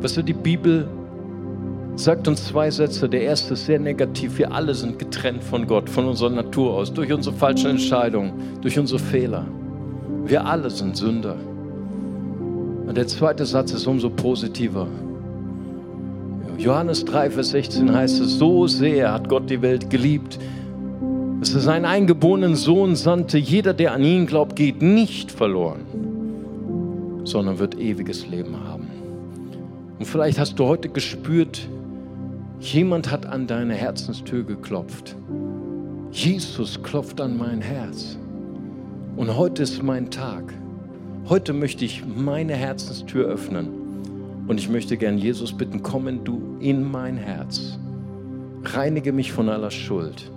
Weißt 0.00 0.18
du, 0.18 0.22
die 0.22 0.34
Bibel 0.34 0.88
sagt 1.96 2.28
uns 2.28 2.44
zwei 2.44 2.70
Sätze. 2.70 3.08
Der 3.08 3.22
erste 3.22 3.54
ist 3.54 3.66
sehr 3.66 3.78
negativ. 3.78 4.38
Wir 4.38 4.52
alle 4.52 4.74
sind 4.74 4.98
getrennt 4.98 5.42
von 5.42 5.66
Gott, 5.66 5.88
von 5.88 6.06
unserer 6.06 6.30
Natur 6.30 6.74
aus, 6.74 6.92
durch 6.92 7.12
unsere 7.12 7.34
falschen 7.34 7.70
Entscheidungen, 7.70 8.32
durch 8.60 8.78
unsere 8.78 9.00
Fehler. 9.00 9.46
Wir 10.26 10.44
alle 10.44 10.70
sind 10.70 10.96
Sünder. 10.96 11.36
Und 12.86 12.96
der 12.96 13.06
zweite 13.06 13.44
Satz 13.46 13.72
ist 13.72 13.86
umso 13.86 14.10
positiver. 14.10 14.86
Johannes 16.58 17.04
3, 17.04 17.30
Vers 17.30 17.50
16 17.50 17.92
heißt 17.94 18.20
es, 18.20 18.38
so 18.38 18.66
sehr 18.66 19.12
hat 19.12 19.28
Gott 19.28 19.50
die 19.50 19.60
Welt 19.60 19.90
geliebt, 19.90 20.38
dass 21.40 21.54
er 21.54 21.60
seinen 21.60 21.84
eingeborenen 21.84 22.56
Sohn 22.56 22.96
sandte. 22.96 23.36
Jeder, 23.36 23.74
der 23.74 23.92
an 23.92 24.02
ihn 24.02 24.26
glaubt, 24.26 24.56
geht 24.56 24.80
nicht 24.80 25.30
verloren, 25.30 25.80
sondern 27.24 27.58
wird 27.58 27.78
ewiges 27.78 28.26
Leben 28.26 28.56
haben. 28.66 28.86
Und 29.98 30.06
vielleicht 30.06 30.38
hast 30.38 30.58
du 30.58 30.64
heute 30.64 30.88
gespürt, 30.88 31.68
jemand 32.60 33.10
hat 33.10 33.26
an 33.26 33.46
deine 33.46 33.74
Herzenstür 33.74 34.44
geklopft. 34.44 35.16
Jesus 36.10 36.82
klopft 36.82 37.20
an 37.20 37.36
mein 37.36 37.60
Herz. 37.60 38.18
Und 39.16 39.36
heute 39.36 39.62
ist 39.62 39.82
mein 39.82 40.10
Tag. 40.10 40.52
Heute 41.28 41.52
möchte 41.52 41.84
ich 41.84 42.04
meine 42.06 42.54
Herzenstür 42.54 43.26
öffnen 43.26 43.68
und 44.46 44.60
ich 44.60 44.68
möchte 44.68 44.96
gern 44.96 45.18
Jesus 45.18 45.52
bitten, 45.56 45.82
komm 45.82 46.24
du 46.24 46.56
in 46.60 46.88
mein 46.88 47.16
Herz, 47.16 47.78
reinige 48.62 49.12
mich 49.12 49.32
von 49.32 49.48
aller 49.48 49.72
Schuld 49.72 50.30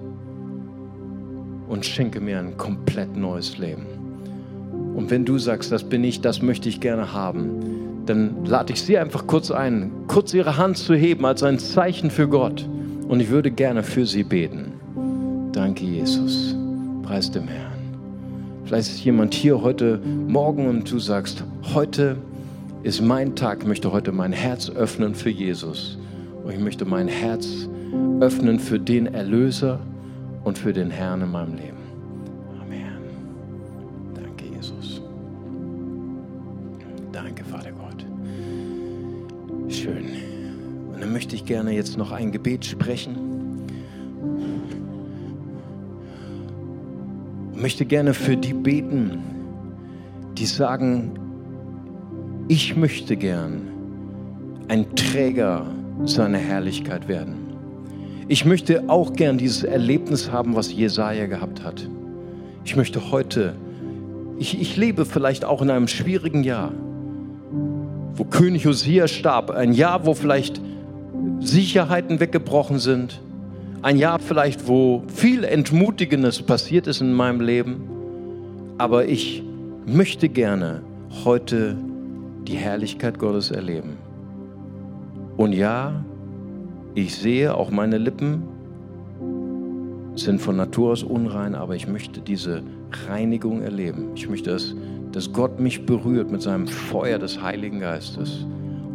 und 1.67 1.85
schenke 1.85 2.19
mir 2.19 2.39
ein 2.39 2.57
komplett 2.57 3.15
neues 3.15 3.59
Leben. 3.59 3.85
Und 4.95 5.09
wenn 5.09 5.25
du 5.25 5.37
sagst, 5.37 5.71
das 5.71 5.83
bin 5.83 6.03
ich, 6.03 6.21
das 6.21 6.41
möchte 6.41 6.69
ich 6.69 6.79
gerne 6.79 7.13
haben, 7.13 8.03
dann 8.05 8.45
lade 8.45 8.73
ich 8.73 8.81
sie 8.81 8.97
einfach 8.97 9.27
kurz 9.27 9.51
ein, 9.51 9.91
kurz 10.07 10.33
ihre 10.33 10.57
Hand 10.57 10.77
zu 10.77 10.95
heben 10.95 11.25
als 11.25 11.43
ein 11.43 11.59
Zeichen 11.59 12.09
für 12.09 12.27
Gott. 12.27 12.67
Und 13.07 13.19
ich 13.19 13.29
würde 13.29 13.51
gerne 13.51 13.83
für 13.83 14.05
sie 14.05 14.23
beten. 14.23 14.73
Danke, 15.51 15.85
Jesus. 15.85 16.55
Preis 17.03 17.31
dem 17.31 17.47
Herrn. 17.47 17.71
Vielleicht 18.65 18.89
ist 18.89 19.03
jemand 19.03 19.33
hier 19.33 19.61
heute 19.61 19.99
Morgen 20.27 20.67
und 20.67 20.91
du 20.91 20.99
sagst, 20.99 21.43
heute 21.73 22.17
ist 22.83 23.01
mein 23.01 23.35
Tag, 23.35 23.59
ich 23.61 23.67
möchte 23.67 23.91
heute 23.91 24.11
mein 24.11 24.31
Herz 24.31 24.69
öffnen 24.69 25.15
für 25.15 25.29
Jesus. 25.29 25.97
Und 26.43 26.51
ich 26.51 26.59
möchte 26.59 26.85
mein 26.85 27.07
Herz 27.07 27.67
öffnen 28.19 28.59
für 28.59 28.79
den 28.79 29.07
Erlöser 29.07 29.79
und 30.43 30.57
für 30.57 30.71
den 30.71 30.91
Herrn 30.91 31.21
in 31.21 31.31
meinem 31.31 31.55
Leben. 31.55 31.78
Möchte 41.29 41.43
ich 41.43 41.45
gerne 41.45 41.73
jetzt 41.73 41.95
noch 41.95 42.11
ein 42.11 42.31
Gebet 42.31 42.65
sprechen. 42.65 43.15
Und 47.53 47.61
möchte 47.61 47.85
gerne 47.85 48.15
für 48.15 48.35
die 48.35 48.53
beten, 48.53 49.19
die 50.39 50.47
sagen, 50.47 51.11
ich 52.47 52.75
möchte 52.75 53.15
gern 53.15 53.61
ein 54.69 54.95
Träger 54.95 55.67
seiner 56.05 56.39
Herrlichkeit 56.39 57.07
werden. 57.07 57.35
Ich 58.27 58.43
möchte 58.43 58.89
auch 58.89 59.13
gern 59.13 59.37
dieses 59.37 59.63
Erlebnis 59.63 60.31
haben, 60.31 60.55
was 60.55 60.73
Jesaja 60.73 61.27
gehabt 61.27 61.63
hat. 61.63 61.87
Ich 62.65 62.75
möchte 62.75 63.11
heute, 63.11 63.53
ich, 64.39 64.59
ich 64.59 64.77
lebe 64.77 65.05
vielleicht 65.05 65.45
auch 65.45 65.61
in 65.61 65.69
einem 65.69 65.87
schwierigen 65.87 66.43
Jahr, 66.43 66.71
wo 68.15 68.23
König 68.23 68.65
Hosea 68.65 69.07
starb, 69.07 69.51
ein 69.51 69.73
Jahr, 69.73 70.07
wo 70.07 70.15
vielleicht 70.15 70.59
Sicherheiten 71.39 72.19
weggebrochen 72.19 72.79
sind, 72.79 73.21
ein 73.81 73.97
Jahr 73.97 74.19
vielleicht, 74.19 74.67
wo 74.67 75.03
viel 75.07 75.43
Entmutigendes 75.43 76.41
passiert 76.41 76.87
ist 76.87 77.01
in 77.01 77.13
meinem 77.13 77.39
Leben, 77.39 77.81
aber 78.77 79.05
ich 79.05 79.43
möchte 79.85 80.27
gerne 80.27 80.81
heute 81.23 81.77
die 82.47 82.55
Herrlichkeit 82.55 83.19
Gottes 83.19 83.51
erleben. 83.51 83.97
Und 85.37 85.53
ja, 85.53 86.03
ich 86.95 87.15
sehe, 87.15 87.55
auch 87.55 87.71
meine 87.71 87.97
Lippen 87.97 88.43
sind 90.15 90.41
von 90.41 90.57
Natur 90.57 90.91
aus 90.91 91.03
unrein, 91.03 91.55
aber 91.55 91.75
ich 91.75 91.87
möchte 91.87 92.19
diese 92.19 92.61
Reinigung 93.07 93.61
erleben. 93.61 94.09
Ich 94.15 94.27
möchte, 94.29 94.49
dass, 94.49 94.75
dass 95.13 95.31
Gott 95.31 95.59
mich 95.59 95.85
berührt 95.85 96.29
mit 96.29 96.41
seinem 96.41 96.67
Feuer 96.67 97.17
des 97.17 97.41
Heiligen 97.41 97.79
Geistes 97.79 98.45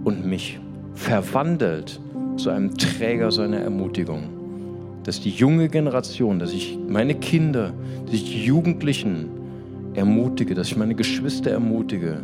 und 0.04 0.26
mich 0.26 0.60
verwandelt 0.94 2.00
zu 2.36 2.50
einem 2.50 2.76
Träger 2.76 3.30
seiner 3.30 3.58
Ermutigung. 3.58 4.24
Dass 5.04 5.20
die 5.20 5.30
junge 5.30 5.68
Generation, 5.68 6.38
dass 6.38 6.52
ich 6.52 6.78
meine 6.88 7.14
Kinder, 7.14 7.72
dass 8.06 8.14
ich 8.14 8.24
die 8.24 8.44
Jugendlichen 8.44 9.28
ermutige, 9.94 10.54
dass 10.54 10.68
ich 10.68 10.76
meine 10.76 10.94
Geschwister 10.94 11.50
ermutige, 11.50 12.20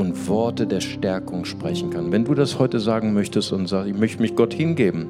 und 0.00 0.28
Worte 0.28 0.66
der 0.66 0.80
Stärkung 0.80 1.44
sprechen 1.44 1.90
kann. 1.90 2.10
Wenn 2.10 2.24
du 2.24 2.34
das 2.34 2.58
heute 2.58 2.80
sagen 2.80 3.12
möchtest 3.12 3.52
und 3.52 3.66
sagst, 3.66 3.90
ich 3.90 3.96
möchte 3.96 4.22
mich 4.22 4.34
Gott 4.34 4.54
hingeben, 4.54 5.08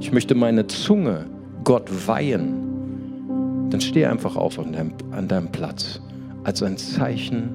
ich 0.00 0.12
möchte 0.12 0.36
meine 0.36 0.68
Zunge 0.68 1.26
Gott 1.64 1.90
weihen, 2.06 3.68
dann 3.70 3.80
steh 3.80 4.06
einfach 4.06 4.36
auf 4.36 4.58
an 4.60 4.72
deinem, 4.72 4.92
an 5.10 5.26
deinem 5.26 5.48
Platz 5.48 6.00
als 6.44 6.62
ein 6.62 6.76
Zeichen, 6.76 7.48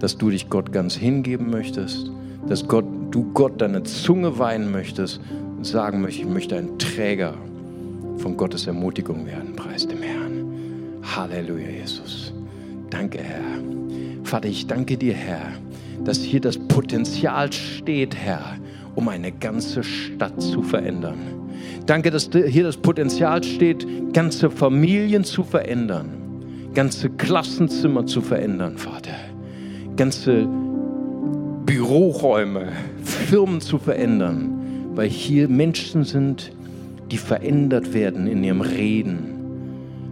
dass 0.00 0.18
du 0.18 0.30
dich 0.30 0.50
Gott 0.50 0.72
ganz 0.72 0.96
hingeben 0.96 1.50
möchtest, 1.50 2.10
dass 2.48 2.66
Gott, 2.66 2.84
du 3.14 3.30
Gott 3.32 3.60
deine 3.60 3.82
Zunge 3.84 4.38
weihen 4.38 4.72
möchtest 4.72 5.20
und 5.56 5.64
sagen 5.64 6.00
möchtest, 6.00 6.24
ich 6.24 6.28
möchte 6.28 6.56
ein 6.56 6.78
Träger 6.78 7.34
von 8.18 8.36
Gottes 8.36 8.66
Ermutigung 8.66 9.26
werden. 9.26 9.54
Preis 9.54 9.86
dem 9.86 10.02
Herrn. 10.02 10.44
Halleluja, 11.02 11.68
Jesus. 11.68 12.32
Danke, 12.90 13.18
Herr. 13.18 13.62
Vater, 14.24 14.48
ich 14.48 14.66
danke 14.66 14.96
dir, 14.96 15.14
Herr 15.14 15.52
dass 16.02 16.18
hier 16.18 16.40
das 16.40 16.58
Potenzial 16.58 17.52
steht, 17.52 18.16
Herr, 18.16 18.56
um 18.94 19.08
eine 19.08 19.32
ganze 19.32 19.82
Stadt 19.82 20.40
zu 20.40 20.62
verändern. 20.62 21.18
Danke, 21.86 22.10
dass 22.10 22.30
hier 22.32 22.64
das 22.64 22.76
Potenzial 22.76 23.42
steht, 23.42 23.86
ganze 24.12 24.50
Familien 24.50 25.24
zu 25.24 25.44
verändern, 25.44 26.08
ganze 26.74 27.10
Klassenzimmer 27.10 28.06
zu 28.06 28.20
verändern, 28.20 28.78
Vater, 28.78 29.14
ganze 29.96 30.46
Büroräume, 31.66 32.68
Firmen 33.02 33.60
zu 33.60 33.78
verändern, 33.78 34.92
weil 34.94 35.08
hier 35.08 35.48
Menschen 35.48 36.04
sind, 36.04 36.52
die 37.10 37.18
verändert 37.18 37.92
werden 37.92 38.26
in 38.26 38.44
ihrem 38.44 38.60
Reden, 38.60 39.34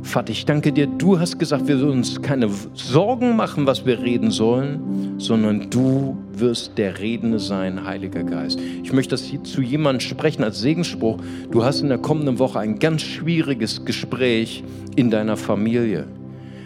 Vater, 0.03 0.33
ich 0.33 0.45
danke 0.45 0.73
dir, 0.73 0.89
du 0.89 1.19
hast 1.19 1.39
gesagt, 1.39 1.69
wir 1.69 1.79
sollen 1.79 1.99
uns 1.99 2.21
keine 2.21 2.51
Sorgen 2.75 3.37
machen, 3.37 3.67
was 3.67 3.87
wir 3.87 4.01
reden 4.01 4.31
sollen, 4.31 5.15
sondern 5.19 5.71
du 5.71 6.19
wirst 6.35 6.77
der 6.77 6.99
Redende 6.99 7.39
sein, 7.39 7.85
Heiliger 7.85 8.25
Geist. 8.25 8.59
Ich 8.83 8.93
möchte 8.93 9.11
das 9.11 9.33
zu 9.45 9.63
jemandem 9.63 10.01
sprechen 10.01 10.43
als 10.43 10.61
Segensspruch. 10.61 11.19
Du 11.51 11.65
hast 11.65 11.81
in 11.81 11.89
der 11.89 11.99
kommenden 11.99 12.41
Woche 12.41 12.59
ein 12.59 12.79
ganz 12.79 13.03
schwieriges 13.03 13.85
Gespräch 13.85 14.65
in 14.97 15.09
deiner 15.09 15.37
Familie, 15.37 16.07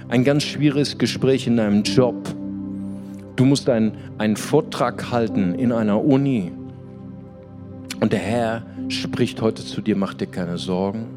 ein 0.08 0.24
ganz 0.24 0.42
schwieriges 0.42 0.96
Gespräch 0.96 1.46
in 1.46 1.58
deinem 1.58 1.82
Job. 1.82 2.16
Du 3.36 3.44
musst 3.44 3.68
einen, 3.68 3.92
einen 4.18 4.36
Vortrag 4.36 5.10
halten 5.10 5.54
in 5.54 5.72
einer 5.72 6.02
Uni. 6.02 6.52
Und 8.00 8.12
der 8.12 8.20
Herr 8.20 8.66
spricht 8.88 9.40
heute 9.40 9.64
zu 9.64 9.80
dir, 9.80 9.96
mach 9.96 10.14
dir 10.14 10.26
keine 10.26 10.58
Sorgen 10.58 11.16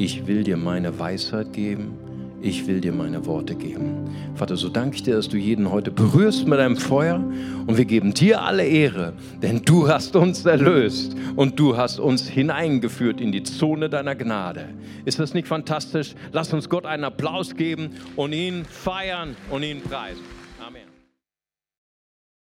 ich 0.00 0.26
will 0.26 0.44
dir 0.44 0.56
meine 0.56 0.98
Weisheit 0.98 1.52
geben, 1.52 1.92
ich 2.40 2.66
will 2.66 2.80
dir 2.80 2.90
meine 2.90 3.26
Worte 3.26 3.54
geben. 3.54 4.10
Vater, 4.34 4.56
so 4.56 4.70
danke 4.70 4.96
ich 4.96 5.02
dir, 5.02 5.14
dass 5.14 5.28
du 5.28 5.36
jeden 5.36 5.70
heute 5.70 5.90
berührst 5.90 6.48
mit 6.48 6.58
deinem 6.58 6.78
Feuer 6.78 7.22
und 7.66 7.76
wir 7.76 7.84
geben 7.84 8.14
dir 8.14 8.40
alle 8.40 8.64
Ehre, 8.64 9.12
denn 9.42 9.60
du 9.62 9.88
hast 9.88 10.16
uns 10.16 10.46
erlöst 10.46 11.14
und 11.36 11.60
du 11.60 11.76
hast 11.76 12.00
uns 12.00 12.26
hineingeführt 12.26 13.20
in 13.20 13.30
die 13.30 13.42
Zone 13.42 13.90
deiner 13.90 14.14
Gnade. 14.14 14.70
Ist 15.04 15.18
das 15.18 15.34
nicht 15.34 15.46
fantastisch? 15.46 16.14
Lass 16.32 16.50
uns 16.54 16.70
Gott 16.70 16.86
einen 16.86 17.04
Applaus 17.04 17.54
geben 17.54 17.90
und 18.16 18.32
ihn 18.32 18.64
feiern 18.64 19.36
und 19.50 19.62
ihn 19.64 19.82
preisen. 19.82 20.39